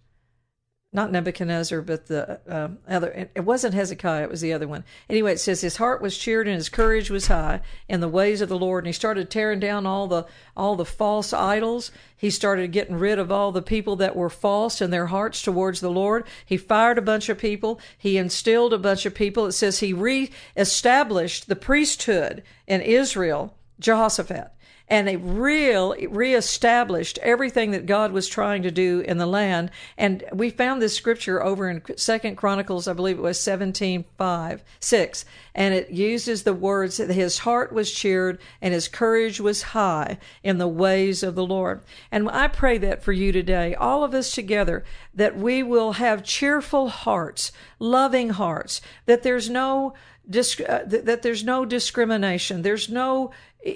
not 0.98 1.12
Nebuchadnezzar, 1.12 1.80
but 1.80 2.06
the 2.06 2.40
um, 2.48 2.78
other. 2.88 3.28
It 3.32 3.44
wasn't 3.44 3.74
Hezekiah; 3.74 4.24
it 4.24 4.30
was 4.30 4.40
the 4.40 4.52
other 4.52 4.66
one. 4.66 4.82
Anyway, 5.08 5.34
it 5.34 5.38
says 5.38 5.60
his 5.60 5.76
heart 5.76 6.02
was 6.02 6.18
cheered 6.18 6.48
and 6.48 6.56
his 6.56 6.68
courage 6.68 7.08
was 7.08 7.28
high 7.28 7.60
in 7.88 8.00
the 8.00 8.08
ways 8.08 8.40
of 8.40 8.48
the 8.48 8.58
Lord, 8.58 8.82
and 8.82 8.88
he 8.88 8.92
started 8.92 9.30
tearing 9.30 9.60
down 9.60 9.86
all 9.86 10.08
the 10.08 10.26
all 10.56 10.74
the 10.74 10.84
false 10.84 11.32
idols. 11.32 11.92
He 12.16 12.30
started 12.30 12.72
getting 12.72 12.96
rid 12.96 13.20
of 13.20 13.30
all 13.30 13.52
the 13.52 13.62
people 13.62 13.94
that 13.94 14.16
were 14.16 14.28
false 14.28 14.80
in 14.80 14.90
their 14.90 15.06
hearts 15.06 15.40
towards 15.40 15.78
the 15.78 15.88
Lord. 15.88 16.26
He 16.44 16.56
fired 16.56 16.98
a 16.98 17.02
bunch 17.02 17.28
of 17.28 17.38
people. 17.38 17.78
He 17.96 18.18
instilled 18.18 18.72
a 18.72 18.78
bunch 18.78 19.06
of 19.06 19.14
people. 19.14 19.46
It 19.46 19.52
says 19.52 19.78
he 19.78 19.92
re-established 19.92 21.46
the 21.46 21.54
priesthood 21.54 22.42
in 22.66 22.80
Israel, 22.80 23.56
Jehoshaphat 23.78 24.52
and 24.88 25.06
they 25.06 25.16
real 25.16 25.94
reestablished 26.08 27.18
everything 27.22 27.70
that 27.72 27.86
God 27.86 28.12
was 28.12 28.28
trying 28.28 28.62
to 28.62 28.70
do 28.70 29.00
in 29.00 29.18
the 29.18 29.26
land. 29.26 29.70
And 29.96 30.24
we 30.32 30.50
found 30.50 30.80
this 30.80 30.96
scripture 30.96 31.42
over 31.42 31.68
in 31.68 31.82
Second 31.96 32.36
Chronicles, 32.36 32.88
I 32.88 32.92
believe 32.94 33.18
it 33.18 33.22
was 33.22 33.38
seventeen 33.38 34.04
five 34.16 34.62
six, 34.80 35.24
and 35.54 35.74
it 35.74 35.90
uses 35.90 36.42
the 36.42 36.54
words 36.54 36.96
that 36.96 37.10
his 37.10 37.38
heart 37.38 37.72
was 37.72 37.92
cheered 37.92 38.38
and 38.62 38.72
his 38.74 38.88
courage 38.88 39.40
was 39.40 39.62
high 39.62 40.18
in 40.42 40.58
the 40.58 40.68
ways 40.68 41.22
of 41.22 41.34
the 41.34 41.46
Lord. 41.46 41.82
And 42.10 42.28
I 42.30 42.48
pray 42.48 42.78
that 42.78 43.02
for 43.02 43.12
you 43.12 43.32
today, 43.32 43.74
all 43.74 44.04
of 44.04 44.14
us 44.14 44.32
together, 44.32 44.84
that 45.14 45.36
we 45.36 45.62
will 45.62 45.92
have 45.92 46.24
cheerful 46.24 46.88
hearts, 46.88 47.52
loving 47.78 48.30
hearts, 48.30 48.80
that 49.06 49.22
there's 49.22 49.50
no 49.50 49.94
uh, 50.28 50.32
th- 50.32 51.04
that 51.04 51.22
there's 51.22 51.42
no 51.42 51.64
discrimination, 51.64 52.62
there's 52.62 52.88
no 52.88 53.30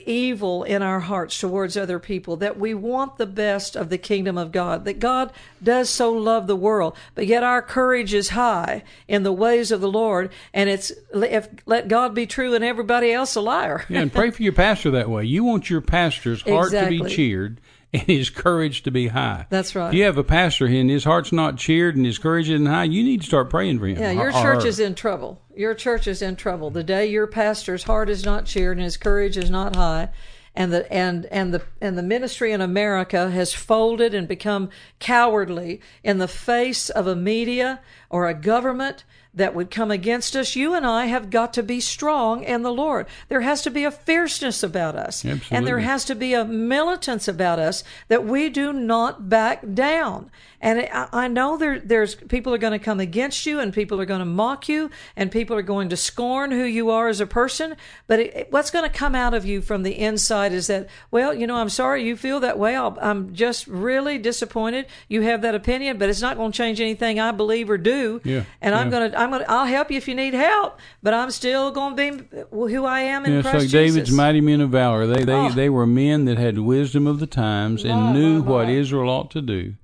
evil 0.06 0.64
in 0.64 0.82
our 0.82 1.00
hearts 1.00 1.38
towards 1.38 1.76
other 1.76 1.98
people, 1.98 2.36
that 2.36 2.58
we 2.58 2.74
want 2.74 3.16
the 3.16 3.26
best 3.26 3.76
of 3.76 3.88
the 3.88 3.98
kingdom 3.98 4.38
of 4.38 4.52
God, 4.52 4.84
that 4.84 4.98
God 4.98 5.32
does 5.62 5.88
so 5.88 6.12
love 6.12 6.46
the 6.46 6.56
world, 6.56 6.96
but 7.14 7.26
yet 7.26 7.42
our 7.42 7.62
courage 7.62 8.14
is 8.14 8.30
high 8.30 8.82
in 9.08 9.22
the 9.22 9.32
ways 9.32 9.70
of 9.70 9.80
the 9.80 9.90
Lord, 9.90 10.30
and 10.52 10.68
it's 10.68 10.92
if 11.14 11.48
let 11.66 11.88
God 11.88 12.14
be 12.14 12.26
true 12.26 12.54
and 12.54 12.64
everybody 12.64 13.12
else 13.12 13.34
a 13.34 13.40
liar. 13.40 13.84
Yeah, 13.88 14.00
and 14.00 14.12
pray 14.12 14.30
for 14.30 14.42
your 14.42 14.52
pastor 14.52 14.90
that 14.92 15.08
way. 15.08 15.24
You 15.24 15.44
want 15.44 15.70
your 15.70 15.80
pastor's 15.80 16.42
heart 16.42 16.70
to 16.70 16.88
be 16.88 17.04
cheered 17.08 17.60
and 17.94 18.02
his 18.02 18.30
courage 18.30 18.82
to 18.84 18.90
be 18.90 19.08
high. 19.08 19.46
That's 19.50 19.74
right. 19.74 19.88
If 19.88 19.94
you 19.94 20.04
have 20.04 20.16
a 20.16 20.24
pastor 20.24 20.66
and 20.66 20.88
his 20.88 21.04
heart's 21.04 21.32
not 21.32 21.58
cheered 21.58 21.94
and 21.94 22.06
his 22.06 22.18
courage 22.18 22.48
isn't 22.48 22.66
high, 22.66 22.84
you 22.84 23.02
need 23.04 23.20
to 23.20 23.26
start 23.26 23.50
praying 23.50 23.78
for 23.80 23.86
him. 23.86 23.98
Yeah, 23.98 24.12
your 24.12 24.28
or- 24.34 24.42
church 24.42 24.64
is 24.64 24.80
in 24.80 24.94
trouble. 24.94 25.42
Your 25.54 25.74
church 25.74 26.06
is 26.06 26.22
in 26.22 26.36
trouble. 26.36 26.70
The 26.70 26.82
day 26.82 27.06
your 27.06 27.26
pastor's 27.26 27.82
heart 27.82 28.08
is 28.08 28.24
not 28.24 28.46
cheered 28.46 28.78
and 28.78 28.84
his 28.84 28.96
courage 28.96 29.36
is 29.36 29.50
not 29.50 29.76
high, 29.76 30.08
and 30.54 30.72
the 30.72 30.90
and 30.90 31.26
and 31.26 31.52
the 31.52 31.62
and 31.80 31.98
the 31.98 32.02
ministry 32.02 32.52
in 32.52 32.62
America 32.62 33.30
has 33.30 33.52
folded 33.52 34.14
and 34.14 34.26
become 34.26 34.70
cowardly 34.98 35.82
in 36.02 36.16
the 36.16 36.28
face 36.28 36.88
of 36.88 37.06
a 37.06 37.14
media 37.14 37.80
or 38.08 38.26
a 38.26 38.34
government 38.34 39.04
that 39.34 39.54
would 39.54 39.70
come 39.70 39.90
against 39.90 40.36
us, 40.36 40.54
you 40.56 40.74
and 40.74 40.86
I 40.86 41.06
have 41.06 41.30
got 41.30 41.54
to 41.54 41.62
be 41.62 41.80
strong 41.80 42.44
in 42.44 42.62
the 42.62 42.72
Lord. 42.72 43.06
There 43.28 43.40
has 43.40 43.62
to 43.62 43.70
be 43.70 43.84
a 43.84 43.90
fierceness 43.90 44.62
about 44.62 44.94
us. 44.94 45.24
And 45.50 45.66
there 45.66 45.78
has 45.80 46.04
to 46.06 46.14
be 46.14 46.34
a 46.34 46.44
militance 46.44 47.28
about 47.28 47.58
us 47.58 47.82
that 48.08 48.26
we 48.26 48.50
do 48.50 48.72
not 48.72 49.28
back 49.30 49.62
down. 49.74 50.30
And 50.60 50.88
I 50.92 51.08
I 51.12 51.28
know 51.28 51.56
there, 51.56 51.78
there's 51.80 52.14
people 52.14 52.52
are 52.54 52.58
going 52.58 52.72
to 52.72 52.84
come 52.84 53.00
against 53.00 53.46
you, 53.46 53.58
and 53.60 53.72
people 53.72 54.00
are 54.00 54.04
going 54.04 54.20
to 54.20 54.24
mock 54.24 54.68
you, 54.68 54.90
and 55.16 55.30
people 55.30 55.56
are 55.56 55.62
going 55.62 55.88
to 55.88 55.96
scorn 55.96 56.50
who 56.50 56.64
you 56.64 56.90
are 56.90 57.08
as 57.08 57.20
a 57.20 57.26
person. 57.26 57.76
But 58.06 58.20
it, 58.20 58.46
what's 58.50 58.70
going 58.70 58.88
to 58.88 58.96
come 58.96 59.14
out 59.14 59.34
of 59.34 59.44
you 59.44 59.60
from 59.62 59.82
the 59.82 59.98
inside 59.98 60.52
is 60.52 60.66
that, 60.68 60.88
well, 61.10 61.32
you 61.34 61.46
know, 61.46 61.56
I'm 61.56 61.68
sorry 61.68 62.04
you 62.04 62.16
feel 62.16 62.40
that 62.40 62.58
way. 62.58 62.76
I'll, 62.76 62.96
I'm 63.00 63.34
just 63.34 63.66
really 63.66 64.18
disappointed 64.18 64.86
you 65.08 65.22
have 65.22 65.42
that 65.42 65.54
opinion, 65.54 65.98
but 65.98 66.08
it's 66.08 66.20
not 66.20 66.36
going 66.36 66.52
to 66.52 66.56
change 66.56 66.80
anything 66.80 67.18
I 67.18 67.32
believe 67.32 67.70
or 67.70 67.78
do. 67.78 68.20
Yeah, 68.24 68.44
And 68.60 68.74
I'm 68.74 68.90
going 68.90 69.10
to, 69.10 69.18
I'm 69.22 69.30
to, 69.40 69.50
I'll 69.50 69.66
help 69.66 69.90
you 69.90 69.96
if 69.96 70.06
you 70.08 70.14
need 70.14 70.34
help, 70.34 70.78
but 71.02 71.14
I'm 71.14 71.30
still 71.30 71.70
going 71.70 71.96
to 71.96 72.22
be 72.24 72.38
who 72.50 72.84
I 72.84 73.00
am 73.00 73.24
in 73.24 73.32
Yeah, 73.34 73.42
Christ 73.42 73.56
like 73.58 73.68
David's 73.70 74.10
mighty 74.12 74.40
men 74.40 74.60
of 74.60 74.70
valor. 74.70 75.06
They 75.06 75.24
they 75.24 75.32
Oh. 75.34 75.50
they 75.50 75.68
were 75.70 75.86
men 75.86 76.24
that 76.26 76.38
had 76.38 76.58
wisdom 76.58 77.06
of 77.06 77.20
the 77.20 77.26
times 77.26 77.84
and 77.84 77.94
My, 77.94 78.12
knew 78.12 78.42
my, 78.42 78.50
what 78.50 78.66
my. 78.66 78.72
Israel 78.72 79.08
ought 79.10 79.30
to 79.32 79.40
do. 79.42 79.74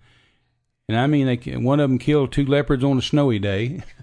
And 0.90 0.97
I 0.99 1.07
mean, 1.07 1.26
they, 1.26 1.37
one 1.57 1.80
of 1.80 1.90
them 1.90 1.99
killed 1.99 2.33
two 2.33 2.47
leopards 2.47 2.83
on 2.83 2.97
a 2.99 3.02
snowy 3.02 3.38
day. 3.38 3.83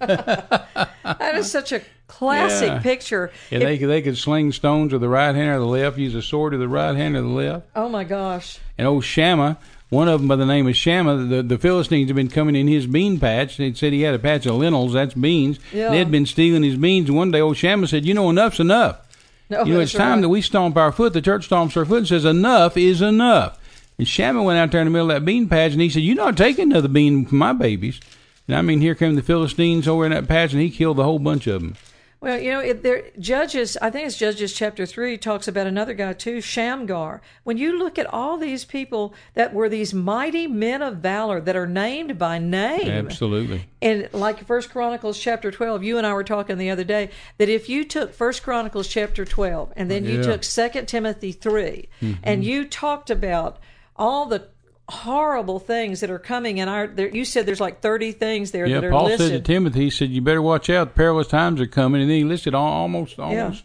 That 1.18 1.36
is 1.36 1.50
such 1.50 1.70
a 1.72 1.82
classic 2.08 2.68
Yeah. 2.68 2.78
picture. 2.80 3.30
And 3.50 3.62
If- 3.62 3.68
they 3.68 3.78
could- 3.78 3.88
they 3.88 4.02
could 4.02 4.18
sling 4.18 4.52
stones 4.52 4.92
with 4.92 5.00
the 5.02 5.08
right 5.08 5.34
hand 5.34 5.50
or 5.54 5.58
the 5.60 5.66
left, 5.66 5.98
use 5.98 6.14
a 6.14 6.22
sword 6.22 6.52
with 6.52 6.60
the 6.60 6.68
right 6.68 6.96
hand 6.96 7.16
or 7.16 7.22
the 7.22 7.28
left. 7.28 7.66
oh 7.76 7.88
my 7.88 8.04
gosh. 8.04 8.58
And 8.78 8.86
old 8.88 9.04
Shammah 9.04 9.58
one 9.88 10.08
of 10.08 10.20
them 10.20 10.28
by 10.28 10.36
the 10.36 10.46
name 10.46 10.66
of 10.66 10.76
Shammah. 10.76 11.26
The, 11.26 11.42
the 11.42 11.58
Philistines 11.58 12.08
had 12.08 12.16
been 12.16 12.28
coming 12.28 12.56
in 12.56 12.66
his 12.66 12.86
bean 12.86 13.20
patch. 13.20 13.56
They 13.56 13.72
said 13.72 13.92
he 13.92 14.02
had 14.02 14.14
a 14.14 14.18
patch 14.18 14.46
of 14.46 14.56
lentils. 14.56 14.94
That's 14.94 15.14
beans. 15.14 15.58
Yeah. 15.72 15.90
They 15.90 15.98
had 15.98 16.10
been 16.10 16.26
stealing 16.26 16.62
his 16.62 16.76
beans. 16.76 17.10
One 17.10 17.30
day, 17.30 17.40
old 17.40 17.56
Shammah 17.56 17.86
said, 17.86 18.04
"You 18.04 18.14
know, 18.14 18.30
enough's 18.30 18.60
enough. 18.60 19.00
No, 19.48 19.64
you 19.64 19.74
know, 19.74 19.80
it's 19.80 19.92
time 19.92 20.14
right. 20.14 20.20
that 20.22 20.28
we 20.28 20.42
stomp 20.42 20.76
our 20.76 20.90
foot. 20.90 21.12
The 21.12 21.22
church 21.22 21.48
stomps 21.48 21.76
our 21.76 21.84
foot 21.84 21.98
and 21.98 22.08
says, 22.08 22.24
enough 22.24 22.76
is 22.76 23.00
enough." 23.00 23.58
And 23.98 24.06
Shammah 24.06 24.42
went 24.42 24.58
out 24.58 24.72
there 24.72 24.80
in 24.80 24.86
the 24.86 24.90
middle 24.90 25.10
of 25.10 25.14
that 25.14 25.24
bean 25.24 25.48
patch, 25.48 25.72
and 25.72 25.80
he 25.80 25.88
said, 25.88 26.02
"You're 26.02 26.16
not 26.16 26.36
taking 26.36 26.70
another 26.72 26.88
bean 26.88 27.24
from 27.24 27.38
my 27.38 27.52
babies." 27.52 28.00
And 28.48 28.56
I 28.56 28.62
mean, 28.62 28.80
here 28.80 28.94
came 28.94 29.14
the 29.14 29.22
Philistines 29.22 29.88
over 29.88 30.04
in 30.04 30.12
that 30.12 30.28
patch, 30.28 30.52
and 30.52 30.60
he 30.60 30.70
killed 30.70 30.96
the 30.96 31.04
whole 31.04 31.18
bunch 31.18 31.46
of 31.46 31.62
them. 31.62 31.76
Well, 32.26 32.40
you 32.40 32.50
know, 32.50 32.58
it, 32.58 32.82
there 32.82 33.04
Judges. 33.20 33.76
I 33.80 33.88
think 33.88 34.08
it's 34.08 34.18
Judges 34.18 34.52
chapter 34.52 34.84
three 34.84 35.16
talks 35.16 35.46
about 35.46 35.68
another 35.68 35.94
guy 35.94 36.12
too, 36.12 36.40
Shamgar. 36.40 37.22
When 37.44 37.56
you 37.56 37.78
look 37.78 38.00
at 38.00 38.12
all 38.12 38.36
these 38.36 38.64
people 38.64 39.14
that 39.34 39.54
were 39.54 39.68
these 39.68 39.94
mighty 39.94 40.48
men 40.48 40.82
of 40.82 40.96
valor 40.96 41.40
that 41.40 41.54
are 41.54 41.68
named 41.68 42.18
by 42.18 42.38
name, 42.38 42.90
Absolutely. 42.90 43.68
and 43.80 44.08
like 44.12 44.44
First 44.44 44.70
Chronicles 44.70 45.20
chapter 45.20 45.52
twelve, 45.52 45.84
you 45.84 45.98
and 45.98 46.06
I 46.06 46.14
were 46.14 46.24
talking 46.24 46.58
the 46.58 46.68
other 46.70 46.82
day 46.82 47.10
that 47.38 47.48
if 47.48 47.68
you 47.68 47.84
took 47.84 48.12
First 48.12 48.42
Chronicles 48.42 48.88
chapter 48.88 49.24
twelve 49.24 49.72
and 49.76 49.88
then 49.88 50.04
you 50.04 50.16
Yeah. 50.16 50.22
took 50.22 50.42
Second 50.42 50.86
Timothy 50.86 51.30
3 51.30 51.88
mm-hmm. 52.02 52.14
and 52.24 52.42
you 52.42 52.64
talked 52.64 53.08
about 53.08 53.60
all 53.94 54.26
the 54.26 54.48
horrible 54.88 55.58
things 55.58 56.00
that 56.00 56.10
are 56.10 56.18
coming 56.18 56.58
in 56.58 56.68
our 56.68 56.86
there 56.86 57.08
you 57.08 57.24
said 57.24 57.44
there's 57.44 57.60
like 57.60 57.80
30 57.80 58.12
things 58.12 58.52
there 58.52 58.66
Yeah, 58.66 58.76
that 58.80 58.86
are 58.86 58.90
Paul 58.90 59.04
listed 59.06 59.30
said 59.30 59.44
to 59.44 59.52
Timothy, 59.52 59.84
he 59.84 59.90
said, 59.90 60.10
"You 60.10 60.20
better 60.22 60.42
watch 60.42 60.70
out. 60.70 60.94
Perilous 60.94 61.26
times 61.26 61.60
are 61.60 61.66
coming." 61.66 62.00
And 62.00 62.08
then 62.10 62.18
he 62.18 62.24
listed 62.24 62.54
all, 62.54 62.72
almost 62.72 63.18
Yeah. 63.18 63.24
almost 63.24 63.64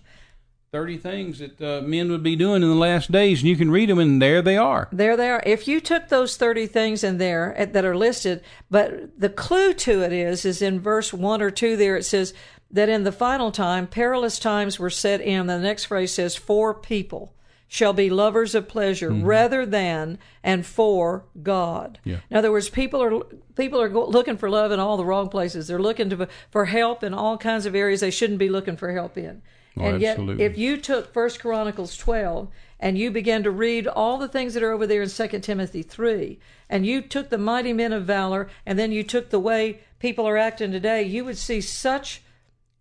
thirty 0.71 0.97
things 0.97 1.39
that 1.39 1.61
uh, 1.61 1.81
men 1.85 2.09
would 2.09 2.23
be 2.23 2.35
doing 2.37 2.63
in 2.63 2.69
the 2.69 2.75
last 2.75 3.11
days, 3.11 3.41
and 3.41 3.49
you 3.49 3.57
can 3.57 3.69
read 3.69 3.89
them, 3.89 3.99
and 3.99 4.21
there 4.21 4.41
they 4.41 4.55
are. 4.55 4.87
There 4.93 5.17
they 5.17 5.29
are. 5.29 5.43
If 5.45 5.67
you 5.67 5.81
took 5.81 6.07
those 6.07 6.37
30 6.37 6.65
things 6.65 7.03
in 7.03 7.17
there 7.17 7.53
at- 7.57 7.73
that 7.73 7.83
are 7.83 7.95
listed, 7.97 8.41
but 8.69 9.19
the 9.19 9.27
clue 9.27 9.73
to 9.73 10.01
it 10.01 10.13
is, 10.13 10.45
is 10.45 10.61
in 10.61 10.79
verse 10.79 11.11
1 11.13 11.41
or 11.41 11.51
2 11.51 11.75
there, 11.75 11.97
it 11.97 12.05
says 12.05 12.33
that 12.71 12.87
in 12.87 13.03
the 13.03 13.11
final 13.11 13.51
time, 13.51 13.85
perilous 13.85 14.39
times 14.39 14.79
were 14.79 14.89
set 14.89 15.19
in. 15.19 15.47
The 15.47 15.59
next 15.59 15.85
phrase 15.85 16.13
says, 16.13 16.37
for 16.37 16.73
people 16.73 17.33
shall 17.73 17.93
be 17.93 18.09
lovers 18.09 18.53
of 18.53 18.67
pleasure 18.67 19.11
mm-hmm. 19.11 19.23
rather 19.23 19.65
than 19.65 20.19
and 20.43 20.65
for 20.65 21.23
God. 21.41 21.99
Yeah. 22.03 22.17
In 22.29 22.35
other 22.35 22.51
words, 22.51 22.67
people 22.67 23.01
are 23.01 23.23
people 23.55 23.79
are 23.79 23.87
go- 23.87 24.07
looking 24.07 24.35
for 24.35 24.49
love 24.49 24.73
in 24.73 24.79
all 24.81 24.97
the 24.97 25.05
wrong 25.05 25.29
places. 25.29 25.67
They're 25.67 25.79
looking 25.79 26.09
to, 26.09 26.27
for 26.49 26.65
help 26.65 27.01
in 27.01 27.13
all 27.13 27.37
kinds 27.37 27.65
of 27.65 27.73
areas 27.73 28.01
they 28.01 28.11
shouldn't 28.11 28.39
be 28.39 28.49
looking 28.49 28.75
for 28.75 28.91
help 28.91 29.17
in. 29.17 29.41
Oh, 29.77 29.85
and 29.85 30.01
yet, 30.01 30.17
absolutely. 30.17 30.43
if 30.43 30.57
you 30.57 30.75
took 30.75 31.13
First 31.13 31.39
Chronicles 31.39 31.95
12 31.95 32.49
and 32.77 32.97
you 32.97 33.09
began 33.09 33.41
to 33.43 33.51
read 33.51 33.87
all 33.87 34.17
the 34.17 34.27
things 34.27 34.53
that 34.53 34.63
are 34.63 34.73
over 34.73 34.85
there 34.85 35.03
in 35.03 35.07
Second 35.07 35.39
Timothy 35.39 35.81
3, 35.81 36.39
and 36.69 36.85
you 36.85 37.01
took 37.01 37.29
the 37.29 37.37
mighty 37.37 37.71
men 37.71 37.93
of 37.93 38.03
valor, 38.03 38.49
and 38.65 38.77
then 38.77 38.91
you 38.91 39.01
took 39.01 39.29
the 39.29 39.39
way 39.39 39.79
people 39.97 40.27
are 40.27 40.35
acting 40.35 40.73
today, 40.73 41.03
you 41.03 41.23
would 41.23 41.37
see 41.37 41.61
such 41.61 42.21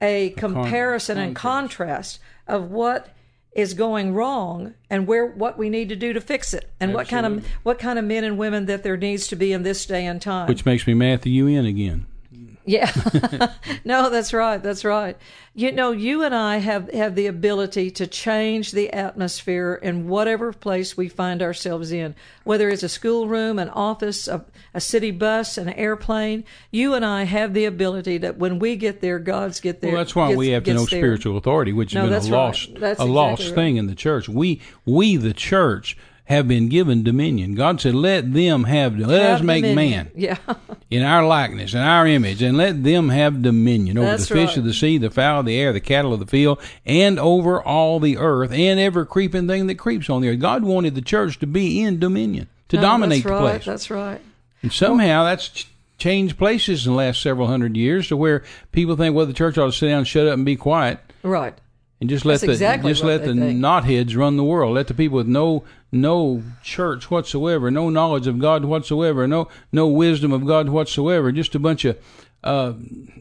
a 0.03 0.31
comparison 0.31 1.17
and 1.17 1.37
contrast 1.37 2.19
of 2.49 2.73
what 2.73 3.15
is 3.53 3.75
going 3.75 4.15
wrong 4.15 4.75
and 4.89 5.07
where 5.07 5.27
what 5.27 5.59
we 5.59 5.69
need 5.69 5.89
to 5.89 5.97
do 5.97 6.13
to 6.13 6.21
fix 6.21 6.55
it 6.55 6.71
and 6.79 6.95
what 6.95 7.09
kind 7.09 7.27
of 7.27 7.47
what 7.63 7.79
kind 7.79 7.99
of 7.99 8.05
men 8.05 8.23
and 8.23 8.39
women 8.39 8.67
that 8.67 8.83
there 8.83 8.97
needs 8.97 9.27
to 9.27 9.37
be 9.37 9.53
in 9.53 9.63
this 9.63 9.85
day 9.87 10.07
and 10.07 10.23
time 10.23 10.47
Which 10.47 10.65
makes 10.65 10.87
me 10.87 10.95
Matthew 10.95 11.47
in 11.47 11.65
again. 11.65 12.07
Yeah. 12.71 13.53
no, 13.85 14.11
that's 14.11 14.33
right. 14.33 14.63
That's 14.63 14.85
right. 14.85 15.17
You 15.55 15.73
know, 15.73 15.91
you 15.91 16.23
and 16.23 16.33
I 16.33 16.59
have, 16.59 16.89
have 16.93 17.17
the 17.17 17.27
ability 17.27 17.91
to 17.93 18.07
change 18.07 18.71
the 18.71 18.93
atmosphere 18.93 19.75
in 19.83 20.07
whatever 20.09 20.53
place 20.53 20.97
we 20.97 21.09
find 21.09 21.43
ourselves 21.43 21.91
in, 21.91 22.15
whether 22.45 22.69
it's 22.69 22.85
a 22.85 22.89
schoolroom, 22.89 23.59
an 23.59 23.69
office, 23.71 24.29
a, 24.29 24.45
a 24.73 24.81
city 24.81 25.11
bus, 25.11 25.59
an 25.59 25.69
airplane. 25.71 26.45
You 26.71 26.95
and 26.95 27.05
I 27.05 27.25
have 27.25 27.53
the 27.53 27.65
ability 27.65 28.19
that 28.19 28.37
when 28.39 28.61
we 28.61 28.77
get 28.77 29.01
there, 29.01 29.19
God's 29.19 29.59
get 29.61 29.81
there. 29.81 29.91
Well, 29.91 30.01
that's 30.01 30.15
why 30.15 30.29
gets- 30.29 30.39
we 30.39 30.49
have 30.51 30.63
to 30.65 30.75
know 30.75 30.87
there. 30.87 31.01
spiritual 31.01 31.37
authority, 31.37 31.73
which 31.73 31.95
No, 31.95 32.07
has 32.07 32.27
been 32.27 32.33
a 32.33 32.37
lost, 32.37 32.69
That's 32.75 32.83
a 32.83 32.87
exactly 32.91 33.11
lost 33.11 33.47
right. 33.47 33.55
thing 33.57 33.77
in 33.77 33.87
the 33.89 33.97
church. 33.97 34.29
We, 34.29 34.61
we, 34.85 35.17
the 35.17 35.35
church, 35.35 35.97
have 36.31 36.49
been 36.49 36.69
given 36.69 37.03
dominion. 37.03 37.55
God 37.55 37.81
said, 37.81 37.95
"Let 37.95 38.33
them 38.33 38.65
have. 38.65 38.99
Let 38.99 39.21
us 39.23 39.39
Have 39.41 39.45
make 39.45 39.63
dominion. 39.65 40.07
man 40.07 40.11
Yeah. 40.15 40.39
in 40.91 41.03
our 41.03 41.27
likeness, 41.27 41.75
in 41.75 41.81
our 41.81 42.07
image, 42.07 42.41
and 42.41 42.57
let 42.57 42.83
them 42.83 43.11
have 43.11 43.43
dominion 43.43 43.99
over 43.99 44.07
That's 44.07 44.29
the 44.29 44.35
fish 44.37 44.49
right. 44.51 44.57
of 44.59 44.65
the 44.65 44.73
sea, 44.73 44.97
the 44.97 45.11
fowl 45.11 45.41
of 45.41 45.47
the 45.47 45.57
air, 45.59 45.73
the 45.73 45.81
cattle 45.81 46.15
of 46.15 46.21
the 46.21 46.27
field, 46.27 46.59
and 46.87 47.19
over 47.19 47.63
all 47.63 48.01
the 48.01 48.17
earth, 48.17 48.53
and 48.53 48.81
every 48.81 49.05
creeping 49.07 49.47
thing 49.47 49.67
that 49.67 49.75
creeps 49.75 50.09
on 50.09 50.23
the 50.23 50.31
earth." 50.31 50.39
God 50.39 50.63
wanted 50.65 50.95
the 50.95 51.03
church 51.03 51.39
to 51.41 51.47
be 51.47 51.81
in 51.83 51.99
dominion, 51.99 52.47
to 52.71 52.77
No, 52.77 52.83
dominate 52.83 53.25
that's 53.25 53.27
the 53.27 53.33
right. 53.33 53.51
place. 53.53 53.65
That's 53.67 53.91
right. 53.91 54.21
And 54.63 54.73
somehow 54.73 55.25
that's 55.25 55.49
ch- 55.49 55.67
changed 55.99 56.39
places 56.39 56.87
in 56.87 56.93
the 56.93 56.97
last 56.97 57.21
several 57.21 57.49
hundred 57.49 57.77
years 57.77 58.09
to 58.09 58.17
where 58.17 58.43
people 58.73 58.95
think, 58.97 59.15
well, 59.17 59.27
the 59.27 59.33
church 59.33 59.59
ought 59.59 59.67
to 59.67 59.73
sit 59.73 59.89
down, 59.89 60.05
shut 60.05 60.27
up, 60.27 60.35
and 60.35 60.45
be 60.47 60.57
quiet, 60.57 60.99
Right. 61.23 61.55
And 62.01 62.09
just 62.09 62.25
let 62.25 62.35
That's 62.35 62.45
the 62.47 62.53
exactly 62.53 62.91
just 62.91 63.05
let 63.05 63.25
the 63.25 63.35
think. 63.35 63.61
knotheads 63.61 64.17
run 64.17 64.37
the 64.37 64.45
world. 64.45 64.75
Let 64.75 64.87
the 64.89 64.95
people 64.95 65.17
with 65.17 65.27
no 65.27 65.65
no 65.93 66.43
church 66.63 67.11
whatsoever, 67.11 67.71
no 67.71 67.91
knowledge 67.91 68.27
of 68.27 68.39
God 68.39 68.65
whatsoever, 68.65 69.27
no 69.27 69.49
no 69.73 69.87
wisdom 69.87 70.33
of 70.33 70.47
God 70.47 70.71
whatsoever, 70.71 71.31
just 71.31 71.55
a 71.55 71.59
bunch 71.59 71.85
of 71.85 71.99
uh, 72.43 72.73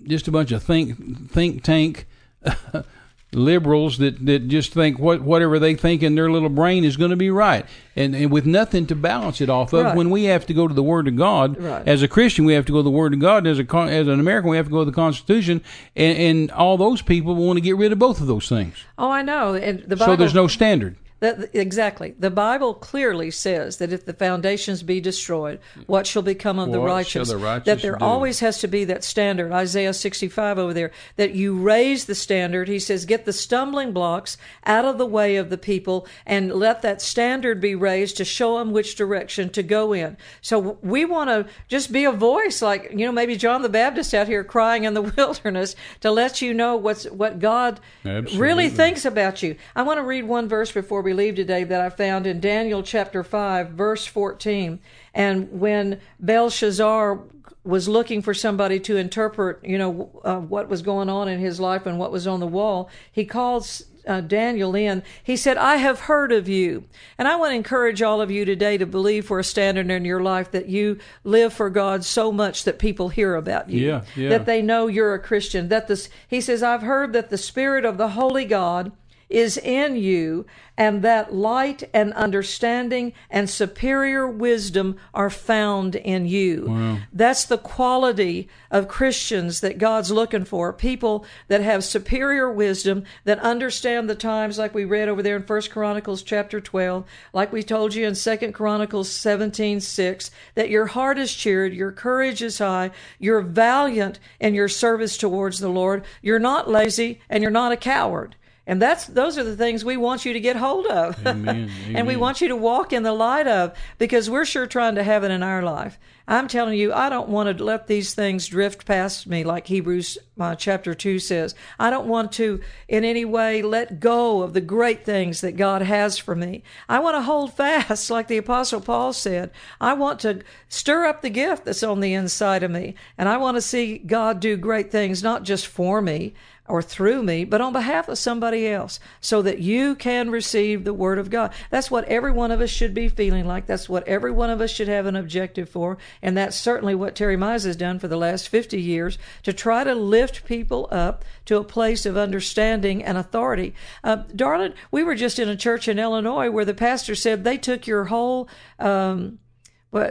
just 0.08 0.28
a 0.28 0.32
bunch 0.32 0.52
of 0.52 0.64
think 0.64 1.30
think 1.32 1.64
tank. 1.64 2.08
liberals 3.32 4.00
that, 4.00 4.26
that 4.26 4.48
just 4.48 4.74
think 4.74 4.98
what 4.98 5.22
whatever 5.22 5.60
they 5.60 5.76
think 5.76 6.02
in 6.02 6.16
their 6.16 6.32
little 6.32 6.50
brain 6.50 6.84
is 6.84 6.98
going 6.98 7.12
to 7.12 7.16
be 7.18 7.30
right 7.30 7.64
and, 7.96 8.16
and 8.16 8.32
with 8.32 8.44
nothing 8.46 8.88
to 8.88 8.96
balance 8.96 9.40
it 9.40 9.50
off 9.52 9.72
of 9.72 9.86
Right. 9.86 9.96
when 9.96 10.10
we 10.10 10.24
have 10.24 10.48
to 10.48 10.54
go 10.54 10.68
to 10.68 10.74
the 10.74 10.82
word 10.82 11.08
of 11.08 11.16
God 11.16 11.62
Right. 11.62 11.88
as 11.88 12.02
a 12.02 12.08
Christian 12.08 12.44
we 12.46 12.54
have 12.54 12.66
to 12.66 12.72
go 12.72 12.80
to 12.80 12.84
the 12.84 12.90
word 12.90 13.14
of 13.14 13.20
God 13.20 13.46
as 13.46 13.60
a 13.60 13.66
as 13.78 14.08
an 14.08 14.20
American 14.20 14.50
we 14.50 14.58
have 14.58 14.66
to 14.66 14.72
go 14.72 14.80
to 14.80 14.86
the 14.90 14.96
Constitution 14.96 15.62
and, 15.96 16.18
and 16.18 16.52
all 16.52 16.76
those 16.76 17.04
people 17.04 17.36
want 17.36 17.58
to 17.58 17.62
get 17.62 17.78
rid 17.78 17.92
of 17.92 18.00
both 18.00 18.20
of 18.20 18.26
those 18.26 18.50
things 18.50 18.74
Oh, 18.98 19.12
I 19.12 19.22
know. 19.22 19.54
And 19.54 19.82
the 19.82 19.96
Bible, 19.96 20.14
so 20.14 20.16
there's 20.16 20.34
no 20.34 20.48
standard 20.48 20.96
That, 21.20 21.50
exactly. 21.54 22.16
The 22.18 22.30
Bible 22.30 22.74
clearly 22.74 23.30
says 23.32 23.78
that 23.78 23.92
if 23.92 24.06
the 24.06 24.14
foundations 24.14 24.84
be 24.84 25.02
destroyed, 25.02 25.60
what 25.86 26.08
shall 26.08 26.22
become 26.22 26.60
of 26.60 26.72
the 26.72 26.80
righteous? 26.80 27.30
the 27.30 27.38
righteous 27.38 27.66
that 27.66 27.82
there 27.82 27.98
do? 27.98 28.06
always 28.06 28.40
has 28.40 28.60
to 28.60 28.68
be 28.68 28.86
that 28.86 29.04
standard. 29.04 29.52
Isaiah 29.52 29.94
65 29.94 30.58
over 30.58 30.74
there, 30.74 30.92
that 31.18 31.32
you 31.36 31.60
raise 31.60 32.06
the 32.06 32.16
standard. 32.16 32.70
He 32.70 32.80
says, 32.80 33.06
get 33.06 33.26
the 33.26 33.34
stumbling 33.34 33.92
blocks 33.92 34.38
out 34.66 34.86
of 34.86 34.98
the 34.98 35.06
way 35.06 35.36
of 35.36 35.50
the 35.50 35.58
people 35.58 36.08
and 36.26 36.54
let 36.54 36.82
that 36.84 37.02
standard 37.02 37.60
be 37.60 37.76
raised 37.76 38.16
to 38.18 38.26
show 38.26 38.58
them 38.58 38.72
which 38.72 38.96
direction 38.96 39.50
to 39.50 39.64
go 39.64 39.92
in. 39.92 40.16
So 40.42 40.78
we 40.82 41.04
want 41.04 41.30
to 41.30 41.52
just 41.68 41.92
be 41.92 42.06
a 42.06 42.12
voice 42.12 42.62
like, 42.62 42.92
you 42.92 43.06
know, 43.06 43.12
maybe 43.12 43.36
John 43.36 43.62
the 43.62 43.70
Baptist 43.70 44.14
out 44.14 44.28
here 44.28 44.44
crying 44.44 44.86
in 44.86 44.94
the 44.94 45.02
wilderness 45.18 45.76
to 46.00 46.12
let 46.12 46.42
you 46.42 46.54
know 46.54 46.78
what's, 46.78 47.06
what 47.06 47.40
God 47.40 47.82
really 48.04 48.70
thinks 48.70 49.04
about 49.04 49.44
you. 49.44 49.58
I 49.76 49.84
want 49.84 49.98
to 49.98 50.04
read 50.04 50.24
one 50.24 50.48
verse 50.48 50.72
before 50.72 51.02
we 51.02 51.09
leave 51.14 51.36
today 51.36 51.64
that 51.64 51.82
I 51.82 51.90
found 51.90 52.28
in 52.28 52.40
Daniel 52.40 52.84
chapter 52.84 53.24
5, 53.24 53.70
verse 53.70 54.06
14. 54.06 54.80
And 55.14 55.60
when 55.60 56.00
Belshazzar 56.20 57.20
was 57.64 57.88
looking 57.88 58.22
for 58.22 58.34
somebody 58.34 58.80
to 58.80 58.98
interpret, 58.98 59.64
you 59.64 59.78
know, 59.78 60.22
uh, 60.24 60.40
what 60.40 60.70
was 60.70 60.82
going 60.82 61.10
on 61.10 61.28
in 61.28 61.40
his 61.40 61.60
life 61.60 61.86
and 61.86 62.00
what 62.00 62.12
was 62.12 62.26
on 62.26 62.40
the 62.40 62.48
wall, 62.48 62.90
he 63.12 63.26
calls 63.26 63.84
uh, 64.08 64.22
Daniel 64.22 64.76
in. 64.76 65.04
He 65.24 65.38
said, 65.38 65.58
I 65.58 65.76
have 65.78 66.02
heard 66.02 66.32
of 66.32 66.50
you. 66.50 66.86
And 67.18 67.28
I 67.28 67.36
want 67.36 67.52
to 67.52 67.56
encourage 67.56 68.02
all 68.02 68.22
of 68.22 68.32
you 68.32 68.46
today 68.46 68.78
to 68.78 68.86
believe 68.86 69.28
for 69.28 69.40
a 69.40 69.44
standard 69.44 69.92
in 69.92 70.06
your 70.06 70.22
life 70.22 70.52
that 70.52 70.68
you 70.68 71.00
live 71.24 71.54
for 71.54 71.70
God 71.70 72.04
so 72.04 72.32
much 72.32 72.64
that 72.64 72.80
people 72.80 73.10
hear 73.10 73.36
about 73.36 73.70
you. 73.70 73.86
Yeah, 73.86 74.02
yeah. 74.16 74.30
That 74.30 74.46
they 74.46 74.62
know 74.62 74.88
you're 74.88 75.14
a 75.14 75.20
Christian. 75.20 75.70
That 75.70 75.88
this, 75.88 76.10
he 76.28 76.42
says, 76.42 76.64
I've 76.64 76.82
heard 76.82 77.14
that 77.14 77.30
the 77.30 77.38
Spirit 77.38 77.86
of 77.86 77.98
the 77.98 78.10
Holy 78.10 78.46
God 78.46 78.92
is 79.30 79.58
in 79.58 79.96
you, 79.96 80.46
and 80.78 81.02
that 81.02 81.34
light 81.34 81.84
and 81.94 82.14
understanding 82.14 83.12
and 83.30 83.50
superior 83.50 84.28
wisdom 84.28 84.96
are 85.14 85.30
found 85.30 85.96
in 85.96 86.26
you. 86.26 87.00
That's 87.12 87.44
the 87.44 87.58
quality 87.58 88.48
of 88.72 88.88
Christians 88.88 89.60
that 89.60 89.78
God's 89.78 90.10
looking 90.10 90.46
for. 90.46 90.72
People 90.72 91.26
that 91.50 91.62
have 91.62 91.84
superior 91.84 92.50
wisdom, 92.50 93.04
that 93.26 93.40
understand 93.40 94.10
the 94.10 94.16
times, 94.16 94.58
like 94.58 94.74
we 94.74 94.86
read 94.86 95.10
over 95.10 95.22
there 95.22 95.36
in 95.36 95.44
First 95.44 95.70
Chronicles 95.70 96.24
chapter 96.24 96.62
12, 96.62 97.06
like 97.34 97.52
we 97.52 97.62
told 97.62 97.94
you 97.94 98.08
in 98.08 98.16
Second 98.16 98.54
Chronicles 98.54 99.10
17 99.10 99.82
6, 99.82 100.32
that 100.56 100.70
your 100.70 100.88
heart 100.88 101.18
is 101.18 101.34
cheered, 101.34 101.74
your 101.74 101.92
courage 101.92 102.42
is 102.42 102.60
high, 102.60 102.92
you're 103.20 103.42
valiant 103.42 104.18
in 104.40 104.54
your 104.54 104.70
service 104.70 105.18
towards 105.18 105.60
the 105.60 105.70
Lord, 105.70 106.06
you're 106.22 106.40
not 106.40 106.70
lazy, 106.70 107.20
and 107.30 107.44
you're 107.44 107.52
not 107.52 107.74
a 107.74 107.78
coward. 107.78 108.36
And 108.70 108.80
that's 108.80 109.08
those 109.08 109.36
are 109.40 109.44
the 109.44 109.58
things 109.58 109.84
we 109.84 109.98
want 109.98 110.26
you 110.26 110.34
to 110.34 110.40
get 110.40 110.56
hold 110.56 110.86
of. 110.86 111.26
Amen. 111.26 111.72
and 111.96 112.06
we 112.06 112.16
want 112.16 112.40
you 112.40 112.50
to 112.50 112.56
walk 112.56 112.94
in 112.94 113.02
the 113.02 113.12
light 113.12 113.48
of 113.48 113.76
because 113.98 114.30
we're 114.30 114.46
sure 114.46 114.68
trying 114.68 114.94
to 114.94 115.04
have 115.04 115.24
it 115.24 115.32
in 115.32 115.42
our 115.42 115.64
life. 115.64 115.98
I'm 116.28 116.48
telling 116.48 116.78
you, 116.78 116.94
I 116.94 117.10
don't 117.10 117.30
want 117.30 117.58
to 117.58 117.64
let 117.64 117.88
these 117.88 118.14
things 118.14 118.46
drift 118.46 118.86
past 118.86 119.26
me 119.26 119.44
like 119.44 119.66
Hebrews 119.66 120.20
uh, 120.40 120.54
chapter 120.54 120.94
2 120.94 121.18
says. 121.18 121.56
I 121.80 121.90
don't 121.90 122.08
want 122.08 122.32
to 122.34 122.62
in 122.88 123.04
any 123.04 123.26
way 123.26 123.64
let 123.64 124.00
go 124.00 124.44
of 124.44 124.54
the 124.54 124.62
great 124.62 125.04
things 125.04 125.42
that 125.42 125.58
God 125.58 125.82
has 125.82 126.20
for 126.20 126.36
me. 126.36 126.62
I 126.88 127.00
want 127.00 127.16
to 127.16 127.24
hold 127.24 127.54
fast 127.54 128.12
like 128.12 128.28
the 128.28 128.38
apostle 128.38 128.82
Paul 128.82 129.14
said. 129.14 129.50
I 129.82 129.94
want 129.94 130.20
to 130.20 130.44
stir 130.68 131.08
up 131.08 131.24
the 131.24 131.32
gift 131.32 131.66
that's 131.66 131.82
on 131.82 132.02
the 132.02 132.14
inside 132.14 132.62
of 132.62 132.70
me 132.70 132.94
and 133.18 133.28
I 133.28 133.38
want 133.38 133.58
to 133.58 133.62
see 133.62 133.98
God 133.98 134.40
do 134.40 134.58
great 134.58 134.92
things 134.92 135.24
not 135.24 135.42
just 135.42 135.66
for 135.66 136.04
me, 136.04 136.36
or 136.70 136.82
through 136.82 137.24
me, 137.24 137.44
but 137.44 137.60
on 137.60 137.74
behalf 137.74 138.08
of 138.08 138.18
somebody 138.18 138.68
else, 138.68 139.00
so 139.20 139.42
that 139.42 139.60
you 139.60 139.96
can 139.96 140.30
receive 140.30 140.84
the 140.84 140.94
Word 140.94 141.18
of 141.18 141.30
God. 141.30 141.52
That's 141.72 141.90
what 141.90 142.06
every 142.06 142.32
one 142.32 142.52
of 142.52 142.62
us 142.62 142.70
should 142.70 142.94
be 142.94 143.10
feeling 143.10 143.46
like. 143.46 143.66
That's 143.66 143.90
what 143.90 144.08
every 144.08 144.32
one 144.32 144.52
of 144.52 144.62
us 144.62 144.72
should 144.72 144.88
have 144.88 145.08
an 145.08 145.16
objective 145.16 145.68
for. 145.68 145.98
And 146.22 146.38
that's 146.38 146.56
certainly 146.56 146.94
what 146.94 147.16
Terry 147.16 147.36
Mize 147.36 147.66
has 147.66 147.76
done 147.76 147.98
for 147.98 148.08
the 148.08 148.18
last 148.18 148.48
50 148.48 148.80
years 148.80 149.18
to 149.44 149.52
try 149.52 149.84
to 149.84 149.96
lift 149.96 150.46
people 150.46 150.88
up 150.92 151.26
to 151.46 151.58
a 151.58 151.64
place 151.64 152.06
of 152.06 152.16
understanding 152.16 153.04
and 153.04 153.18
authority. 153.18 153.74
Uh, 154.04 154.18
darling, 154.36 154.74
we 154.92 155.04
were 155.04 155.16
just 155.16 155.40
in 155.40 155.50
a 155.50 155.56
church 155.56 155.88
in 155.88 155.98
Illinois 155.98 156.52
where 156.52 156.66
the 156.66 156.74
pastor 156.76 157.16
said 157.16 157.44
they 157.44 157.58
took 157.58 157.88
your 157.88 158.06
whole. 158.06 158.48
Um, 158.78 159.40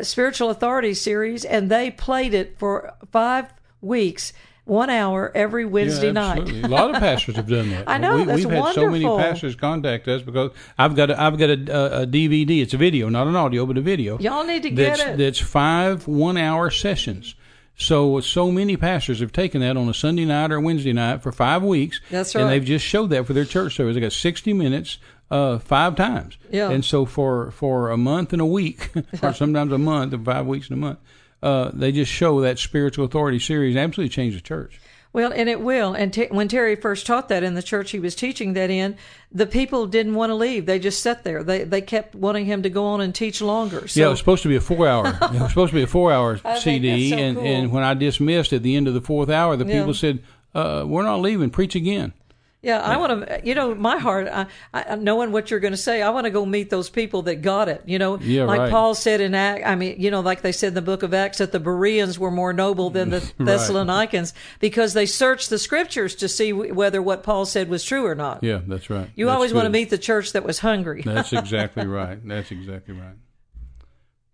spiritual 0.02 0.50
authority 0.50 0.92
series, 0.92 1.44
and 1.44 1.70
they 1.70 1.88
played 1.88 2.34
it 2.34 2.58
for 2.58 2.94
five 3.12 3.52
weeks, 3.80 4.32
one 4.68 4.90
hour 4.90 5.32
every 5.34 5.64
Wednesday 5.64 6.08
yeah, 6.08 6.12
night. 6.12 6.48
a 6.50 6.68
lot 6.68 6.94
of 6.94 7.00
pastors 7.00 7.36
have 7.36 7.48
done 7.48 7.70
that. 7.70 7.84
I 7.88 7.98
know, 7.98 8.16
We, 8.16 8.24
that's 8.24 8.44
we've 8.44 8.50
had 8.54 8.74
so 8.74 8.90
many 8.90 9.04
pastors 9.04 9.56
contact 9.56 10.06
us 10.08 10.22
because 10.22 10.50
I've 10.76 10.94
got 10.94 11.10
a, 11.10 11.20
I've 11.20 11.38
got 11.38 11.50
a, 11.50 12.02
a, 12.02 12.06
DVD. 12.06 12.60
It's 12.62 12.74
a 12.74 12.76
video, 12.76 13.08
not 13.08 13.26
an 13.26 13.36
audio, 13.36 13.64
but 13.64 13.78
a 13.78 13.80
video. 13.80 14.18
Y'all 14.18 14.44
need 14.44 14.62
to 14.64 14.70
get 14.70 15.00
it. 15.00 15.16
That's 15.16 15.38
five 15.38 16.06
one-hour 16.06 16.70
sessions. 16.70 17.34
So 17.76 18.20
so 18.20 18.50
many 18.50 18.76
pastors 18.76 19.20
have 19.20 19.32
taken 19.32 19.60
that 19.60 19.76
on 19.76 19.88
a 19.88 19.94
Sunday 19.94 20.24
night 20.24 20.50
or 20.50 20.60
Wednesday 20.60 20.92
night 20.92 21.22
for 21.22 21.30
five 21.32 21.62
weeks. 21.62 22.00
That's 22.10 22.34
right. 22.34 22.42
And 22.42 22.50
they've 22.50 22.64
just 22.64 22.84
showed 22.84 23.10
that 23.10 23.24
for 23.24 23.32
their 23.32 23.44
church 23.44 23.76
service. 23.76 23.94
They 23.94 24.00
got 24.00 24.12
sixty 24.12 24.52
minutes. 24.52 24.98
Uh, 25.30 25.58
five 25.58 25.94
times, 25.94 26.38
Yeah. 26.50 26.70
and 26.70 26.82
so 26.82 27.04
for 27.04 27.50
for 27.50 27.90
a 27.90 27.98
month 27.98 28.32
and 28.32 28.40
a 28.40 28.46
week, 28.46 28.90
or 29.22 29.34
sometimes 29.34 29.70
a 29.72 29.76
month, 29.76 30.14
and 30.14 30.24
five 30.24 30.46
weeks 30.46 30.70
and 30.70 30.78
a 30.78 30.80
month, 30.80 31.00
uh, 31.42 31.70
they 31.72 31.92
just 31.92 32.10
show 32.10 32.40
that 32.40 32.58
spiritual 32.58 33.04
authority 33.04 33.38
series 33.38 33.76
absolutely 33.76 34.10
changed 34.10 34.36
the 34.36 34.40
church. 34.42 34.80
Well, 35.10 35.32
and 35.32 35.48
it 35.48 35.60
will. 35.62 35.94
And 35.94 36.12
te- 36.12 36.26
when 36.26 36.48
Terry 36.48 36.76
first 36.76 37.06
taught 37.06 37.28
that 37.30 37.42
in 37.42 37.54
the 37.54 37.62
church 37.62 37.92
he 37.92 37.98
was 37.98 38.14
teaching 38.14 38.52
that 38.52 38.68
in, 38.68 38.96
the 39.32 39.46
people 39.46 39.86
didn't 39.86 40.14
want 40.14 40.30
to 40.30 40.34
leave. 40.34 40.66
They 40.66 40.78
just 40.78 41.02
sat 41.02 41.24
there. 41.24 41.42
They 41.42 41.64
they 41.64 41.80
kept 41.80 42.14
wanting 42.14 42.44
him 42.44 42.62
to 42.62 42.68
go 42.70 42.84
on 42.84 43.00
and 43.00 43.14
teach 43.14 43.40
longer. 43.40 43.88
So 43.88 44.00
yeah, 44.00 44.06
it 44.08 44.10
was 44.10 44.18
supposed 44.18 44.42
to 44.42 44.48
be 44.50 44.56
a 44.56 44.60
four 44.60 44.86
hour. 44.86 45.06
it 45.08 45.40
was 45.40 45.48
supposed 45.48 45.70
to 45.70 45.76
be 45.76 45.82
a 45.82 45.86
four 45.86 46.12
hour 46.12 46.38
CD, 46.58 47.10
so 47.10 47.16
and 47.16 47.36
cool. 47.36 47.46
and 47.46 47.72
when 47.72 47.82
I 47.84 47.94
dismissed 47.94 48.52
at 48.52 48.62
the 48.62 48.76
end 48.76 48.86
of 48.86 48.92
the 48.94 49.00
fourth 49.00 49.30
hour, 49.30 49.56
the 49.56 49.64
Yeah. 49.66 49.78
people 49.80 49.94
said, 49.94 50.18
uh, 50.54 50.84
"We're 50.86 51.02
not 51.04 51.20
leaving. 51.20 51.48
Preach 51.50 51.74
again." 51.74 52.12
Yeah, 52.60 52.80
I 52.80 52.96
want 52.96 53.24
to. 53.28 53.40
You 53.44 53.54
know, 53.54 53.72
my 53.74 53.98
heart. 53.98 54.26
I, 54.26 54.46
I 54.74 54.96
knowing 54.96 55.30
what 55.30 55.48
you're 55.50 55.60
going 55.60 55.72
to 55.72 55.76
say, 55.76 56.02
I 56.02 56.10
want 56.10 56.24
to 56.24 56.30
go 56.30 56.44
meet 56.44 56.70
those 56.70 56.90
people 56.90 57.22
that 57.22 57.36
got 57.36 57.68
it. 57.68 57.82
You 57.86 58.00
know, 58.00 58.18
Yeah, 58.18 58.44
like 58.44 58.58
right. 58.58 58.70
Paul 58.70 58.96
said 58.96 59.20
in 59.20 59.32
Act. 59.34 59.64
I 59.64 59.76
mean, 59.76 60.00
you 60.00 60.10
know, 60.10 60.20
like 60.20 60.42
they 60.42 60.50
said 60.50 60.68
in 60.68 60.74
the 60.74 60.82
Book 60.82 61.04
of 61.04 61.14
Acts 61.14 61.38
that 61.38 61.52
the 61.52 61.60
Bereans 61.60 62.18
were 62.18 62.32
more 62.32 62.52
noble 62.52 62.90
than 62.90 63.10
the 63.10 63.20
Right. 63.38 63.46
Thessalonians 63.46 64.34
because 64.58 64.92
they 64.92 65.06
searched 65.06 65.50
the 65.50 65.58
scriptures 65.58 66.16
to 66.16 66.28
see 66.28 66.50
w- 66.50 66.74
whether 66.74 67.00
what 67.00 67.22
Paul 67.22 67.46
said 67.46 67.68
was 67.68 67.84
true 67.84 68.04
or 68.06 68.16
not. 68.16 68.42
Yeah, 68.42 68.60
that's 68.66 68.90
right. 68.90 69.08
You 69.14 69.26
That's 69.26 69.34
always 69.36 69.54
want 69.54 69.66
to 69.66 69.70
meet 69.70 69.90
the 69.90 69.98
church 69.98 70.32
that 70.32 70.42
was 70.44 70.58
hungry. 70.58 71.02
That's 71.02 71.32
exactly 71.32 71.86
right. 71.86 72.18
That's 72.26 72.50
exactly 72.50 72.94
right. 72.94 73.14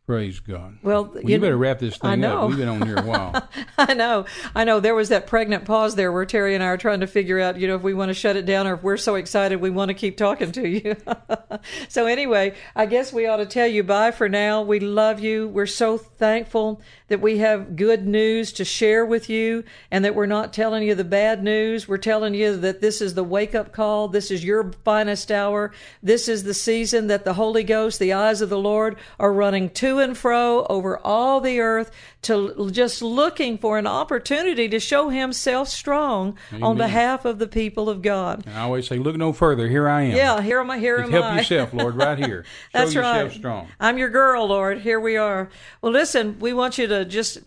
Praise 0.06 0.38
God. 0.38 0.76
Well, 0.82 1.04
Well, 1.06 1.22
you 1.22 1.30
you, 1.30 1.40
better 1.40 1.56
wrap 1.56 1.78
this 1.78 1.96
thing 1.96 2.10
I 2.10 2.14
know. 2.14 2.42
up. 2.42 2.48
We've 2.50 2.58
been 2.58 2.68
on 2.68 2.86
here 2.86 2.98
a 2.98 3.02
while. 3.02 3.48
I 3.78 3.94
know, 3.94 4.26
I 4.54 4.64
know. 4.64 4.78
There 4.78 4.94
was 4.94 5.08
that 5.08 5.26
pregnant 5.26 5.64
pause 5.64 5.94
there 5.94 6.12
where 6.12 6.26
Terry 6.26 6.54
and 6.54 6.62
I 6.62 6.66
are 6.66 6.76
trying 6.76 7.00
to 7.00 7.06
figure 7.06 7.40
out, 7.40 7.58
you 7.58 7.66
know, 7.66 7.76
if 7.76 7.80
we 7.82 7.94
want 7.94 8.10
to 8.10 8.14
shut 8.14 8.36
it 8.36 8.44
down 8.44 8.66
or 8.66 8.74
if 8.74 8.82
we're 8.82 8.98
so 8.98 9.14
excited 9.14 9.62
we 9.62 9.70
want 9.70 9.88
to 9.88 9.94
keep 9.94 10.18
talking 10.18 10.52
to 10.52 10.68
you. 10.68 10.94
so 11.88 12.04
anyway, 12.04 12.54
I 12.76 12.84
guess 12.84 13.14
we 13.14 13.26
ought 13.26 13.38
to 13.38 13.46
tell 13.46 13.66
you 13.66 13.82
bye 13.82 14.10
for 14.10 14.28
now. 14.28 14.60
We 14.60 14.78
love 14.78 15.20
you. 15.20 15.48
We're 15.48 15.64
so 15.64 15.96
thankful 15.96 16.82
that 17.08 17.22
we 17.22 17.38
have 17.38 17.76
good 17.76 18.06
news 18.06 18.52
to 18.54 18.64
share 18.64 19.06
with 19.06 19.30
you 19.30 19.64
and 19.90 20.04
that 20.04 20.14
we're 20.14 20.26
not 20.26 20.52
telling 20.52 20.82
you 20.82 20.94
the 20.94 21.04
bad 21.04 21.42
news. 21.42 21.88
We're 21.88 21.96
telling 21.96 22.34
you 22.34 22.56
that 22.58 22.82
this 22.82 23.00
is 23.00 23.14
the 23.14 23.24
wake 23.24 23.54
up 23.54 23.72
call. 23.72 24.08
This 24.08 24.30
is 24.30 24.44
your 24.44 24.70
finest 24.84 25.32
hour. 25.32 25.72
This 26.02 26.28
is 26.28 26.44
the 26.44 26.54
season 26.54 27.06
that 27.06 27.24
the 27.24 27.34
Holy 27.34 27.62
Ghost, 27.64 27.98
the 27.98 28.12
eyes 28.12 28.42
of 28.42 28.50
the 28.50 28.58
Lord, 28.58 28.96
are 29.18 29.32
running 29.32 29.70
to 29.70 29.93
and 29.98 30.16
fro 30.16 30.66
over 30.68 30.98
all 30.98 31.40
the 31.40 31.60
earth 31.60 31.90
to 32.22 32.70
just 32.70 33.02
looking 33.02 33.58
for 33.58 33.78
an 33.78 33.86
opportunity 33.86 34.68
to 34.68 34.80
show 34.80 35.10
himself 35.10 35.68
strong 35.68 36.38
on 36.62 36.76
behalf 36.78 37.24
of 37.24 37.38
the 37.38 37.46
people 37.46 37.88
of 37.90 38.00
God. 38.02 38.44
And 38.46 38.56
I 38.56 38.62
always 38.62 38.86
say, 38.86 38.98
"Look 38.98 39.16
no 39.16 39.32
further. 39.32 39.68
Here 39.68 39.88
I 39.88 40.02
am. 40.02 40.16
Yeah, 40.16 40.40
here 40.40 40.60
am 40.60 40.70
I. 40.70 40.78
Here 40.78 40.98
Just 40.98 41.06
am 41.08 41.12
help 41.12 41.24
I. 41.26 41.38
yourself, 41.38 41.74
Lord, 41.74 41.96
right 41.96 42.18
here. 42.18 42.44
Show 42.72 42.78
That's 42.78 42.94
yourself 42.94 43.28
right. 43.28 43.32
strong." 43.32 43.68
I'm 43.78 43.98
your 43.98 44.08
girl, 44.08 44.46
Lord. 44.46 44.78
Here 44.78 44.98
we 44.98 45.16
are. 45.16 45.50
Well, 45.82 45.92
listen, 45.92 46.38
we 46.38 46.52
want 46.52 46.78
you 46.78 46.86
to 46.86 47.04
just 47.04 47.38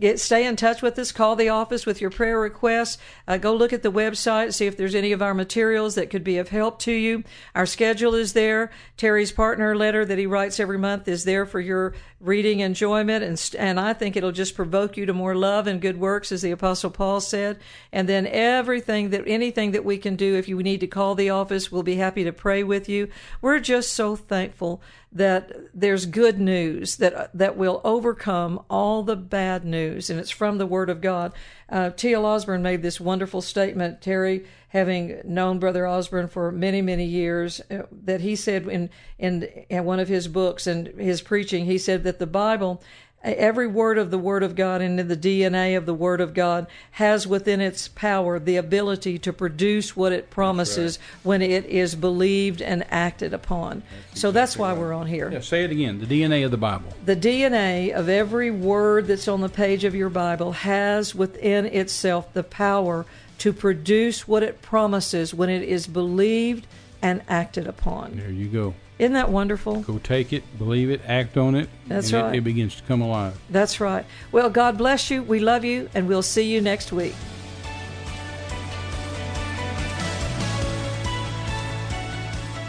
get 0.00 0.18
stay 0.18 0.44
in 0.46 0.56
touch 0.56 0.82
with 0.82 0.98
us. 0.98 1.12
Call 1.12 1.36
the 1.36 1.48
office 1.48 1.86
with 1.86 2.00
your 2.00 2.10
prayer 2.10 2.40
requests. 2.40 2.98
Uh, 3.28 3.36
go 3.36 3.54
look 3.54 3.72
at 3.72 3.82
the 3.82 3.92
website, 3.92 4.54
see 4.54 4.66
if 4.66 4.76
there's 4.76 4.94
any 4.94 5.12
of 5.12 5.22
our 5.22 5.34
materials 5.34 5.94
that 5.94 6.10
could 6.10 6.24
be 6.24 6.38
of 6.38 6.48
help 6.48 6.78
to 6.80 6.92
you. 6.92 7.22
Our 7.54 7.66
schedule 7.66 8.14
is 8.14 8.32
there. 8.32 8.70
Terry's 8.96 9.32
partner 9.32 9.76
letter 9.76 10.04
that 10.04 10.18
he 10.18 10.26
writes 10.26 10.58
every 10.58 10.78
month 10.78 11.06
is 11.08 11.24
there 11.24 11.46
for 11.46 11.60
your 11.60 11.85
reading 12.20 12.60
enjoyment, 12.60 13.22
and 13.24 13.50
and 13.58 13.78
I 13.78 13.92
think 13.92 14.16
it'll 14.16 14.32
just 14.32 14.54
provoke 14.54 14.96
you 14.96 15.06
to 15.06 15.12
more 15.12 15.34
love 15.34 15.66
and 15.66 15.80
good 15.80 15.98
works, 15.98 16.32
as 16.32 16.42
the 16.42 16.50
Apostle 16.50 16.90
Paul 16.90 17.20
said. 17.20 17.58
And 17.92 18.08
then 18.08 18.26
everything 18.26 19.10
that 19.10 19.24
anything 19.26 19.72
that 19.72 19.84
we 19.84 19.98
can 19.98 20.16
do, 20.16 20.34
if 20.36 20.48
you 20.48 20.62
need 20.62 20.80
to 20.80 20.86
call 20.86 21.14
the 21.14 21.30
office, 21.30 21.70
we'll 21.70 21.82
be 21.82 21.96
happy 21.96 22.24
to 22.24 22.32
pray 22.32 22.62
with 22.62 22.88
you. 22.88 23.08
We're 23.40 23.60
just 23.60 23.92
so 23.92 24.16
thankful 24.16 24.82
that 25.12 25.52
there's 25.72 26.04
good 26.04 26.38
news 26.38 26.96
that 26.96 27.30
that 27.36 27.56
will 27.56 27.80
overcome 27.84 28.62
all 28.68 29.02
the 29.02 29.16
bad 29.16 29.64
news, 29.64 30.10
and 30.10 30.20
it's 30.20 30.30
from 30.30 30.58
the 30.58 30.66
Word 30.66 30.90
of 30.90 31.00
God. 31.00 31.32
Uh, 31.68 31.90
T.L. 31.90 32.24
Osborn 32.24 32.62
made 32.62 32.82
this 32.82 33.00
wonderful 33.00 33.40
statement, 33.40 34.00
Terry, 34.00 34.44
having 34.76 35.20
known 35.24 35.58
Brother 35.58 35.86
Osborn 35.86 36.28
for 36.28 36.52
many, 36.52 36.82
many 36.82 37.06
years, 37.06 37.62
uh, 37.70 37.82
that 38.04 38.20
he 38.20 38.36
said 38.36 38.68
in, 38.68 38.90
in 39.18 39.44
in 39.68 39.84
one 39.84 40.00
of 40.00 40.08
his 40.08 40.28
books 40.28 40.66
and 40.66 40.88
his 40.88 41.22
preaching, 41.22 41.64
he 41.64 41.78
said 41.78 42.04
that 42.04 42.18
the 42.18 42.26
Bible 42.26 42.82
every 43.22 43.66
word 43.66 43.98
of 43.98 44.10
the 44.10 44.18
Word 44.18 44.42
of 44.42 44.54
God 44.54 44.80
and 44.80 45.00
in 45.00 45.08
the 45.08 45.16
DNA 45.16 45.76
of 45.76 45.86
the 45.86 45.94
Word 45.94 46.20
of 46.20 46.32
God 46.34 46.66
has 46.92 47.26
within 47.26 47.60
its 47.60 47.88
power 47.88 48.38
the 48.38 48.56
ability 48.56 49.18
to 49.20 49.32
produce 49.32 49.96
what 49.96 50.12
it 50.12 50.30
promises 50.30 50.98
when 51.22 51.42
it 51.42 51.64
is 51.66 51.94
believed 51.94 52.62
and 52.62 52.84
acted 52.90 53.34
upon. 53.34 53.82
so 54.14 54.30
that's 54.30 54.56
why 54.56 54.72
we're 54.72 54.92
on 54.92 55.06
here. 55.06 55.30
Yeah, 55.30 55.40
say 55.40 55.64
it 55.64 55.70
again. 55.70 55.98
The 55.98 56.06
DNA 56.06 56.44
of 56.44 56.50
the 56.50 56.56
Bible. 56.56 56.92
The 57.04 57.16
DNA 57.16 57.92
of 57.92 58.08
every 58.08 58.50
word 58.50 59.06
that's 59.06 59.28
on 59.28 59.40
the 59.40 59.48
page 59.48 59.84
of 59.84 59.94
your 59.94 60.10
Bible 60.10 60.52
has 60.52 61.14
within 61.14 61.66
itself 61.66 62.32
the 62.32 62.44
power 62.44 63.06
to 63.38 63.52
produce 63.52 64.26
what 64.26 64.42
it 64.42 64.62
promises 64.62 65.34
when 65.34 65.48
it 65.48 65.62
is 65.62 65.86
believed 65.86 66.66
and 67.02 67.22
acted 67.28 67.66
upon. 67.66 68.16
There 68.16 68.30
you 68.30 68.48
go. 68.48 68.74
Isn't 68.98 69.12
that 69.12 69.28
wonderful? 69.28 69.80
Go 69.80 69.98
take 69.98 70.32
it, 70.32 70.58
believe 70.58 70.88
it, 70.90 71.02
act 71.06 71.36
on 71.36 71.54
it. 71.54 71.68
That's 71.86 72.12
and 72.12 72.22
right. 72.22 72.34
It, 72.34 72.38
it 72.38 72.44
begins 72.44 72.76
to 72.76 72.82
come 72.84 73.02
alive. 73.02 73.38
That's 73.50 73.78
right. 73.78 74.06
Well, 74.32 74.48
God 74.48 74.78
bless 74.78 75.10
you. 75.10 75.22
We 75.22 75.38
love 75.38 75.64
you, 75.64 75.90
and 75.94 76.08
we'll 76.08 76.22
see 76.22 76.44
you 76.44 76.62
next 76.62 76.92
week. 76.92 77.14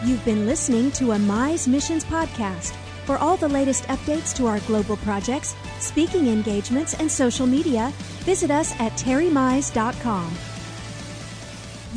You've 0.03 0.23
been 0.23 0.45
listening 0.45 0.91
to 0.93 1.11
a 1.13 1.17
Mize 1.17 1.67
Missions 1.67 2.03
podcast. 2.05 2.75
For 3.05 3.17
all 3.17 3.37
the 3.37 3.47
latest 3.47 3.83
updates 3.85 4.35
to 4.35 4.47
our 4.47 4.59
global 4.61 4.97
projects, 4.97 5.55
speaking 5.79 6.27
engagements, 6.27 6.93
and 6.93 7.09
social 7.09 7.47
media, 7.47 7.93
visit 8.25 8.51
us 8.51 8.73
at 8.81 8.91
terrymize.com. 8.93 10.56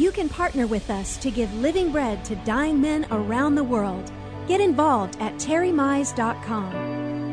You 0.01 0.11
can 0.11 0.31
partner 0.31 0.67
with 0.67 0.89
us 0.89 1.19
to 1.19 1.31
give 1.31 1.53
living 1.57 1.93
bread 1.93 2.25
to 2.25 2.35
dying 2.37 2.81
men 2.81 3.07
around 3.11 3.55
the 3.55 3.63
world. 3.63 4.11
Get 4.49 4.59
involved 4.59 5.19
at 5.21 5.35
terrymize.com. 5.35 6.75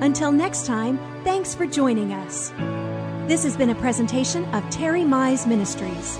Until 0.04 0.34
next 0.34 0.66
time, 0.66 1.00
thanks 1.24 1.56
for 1.56 1.66
joining 1.66 2.12
us. 2.12 2.50
This 3.30 3.46
has 3.46 3.56
been 3.56 3.70
a 3.70 3.76
presentation 3.76 4.44
of 4.54 4.70
Terry 4.70 5.04
Mize 5.04 5.48
Ministries. 5.48 6.20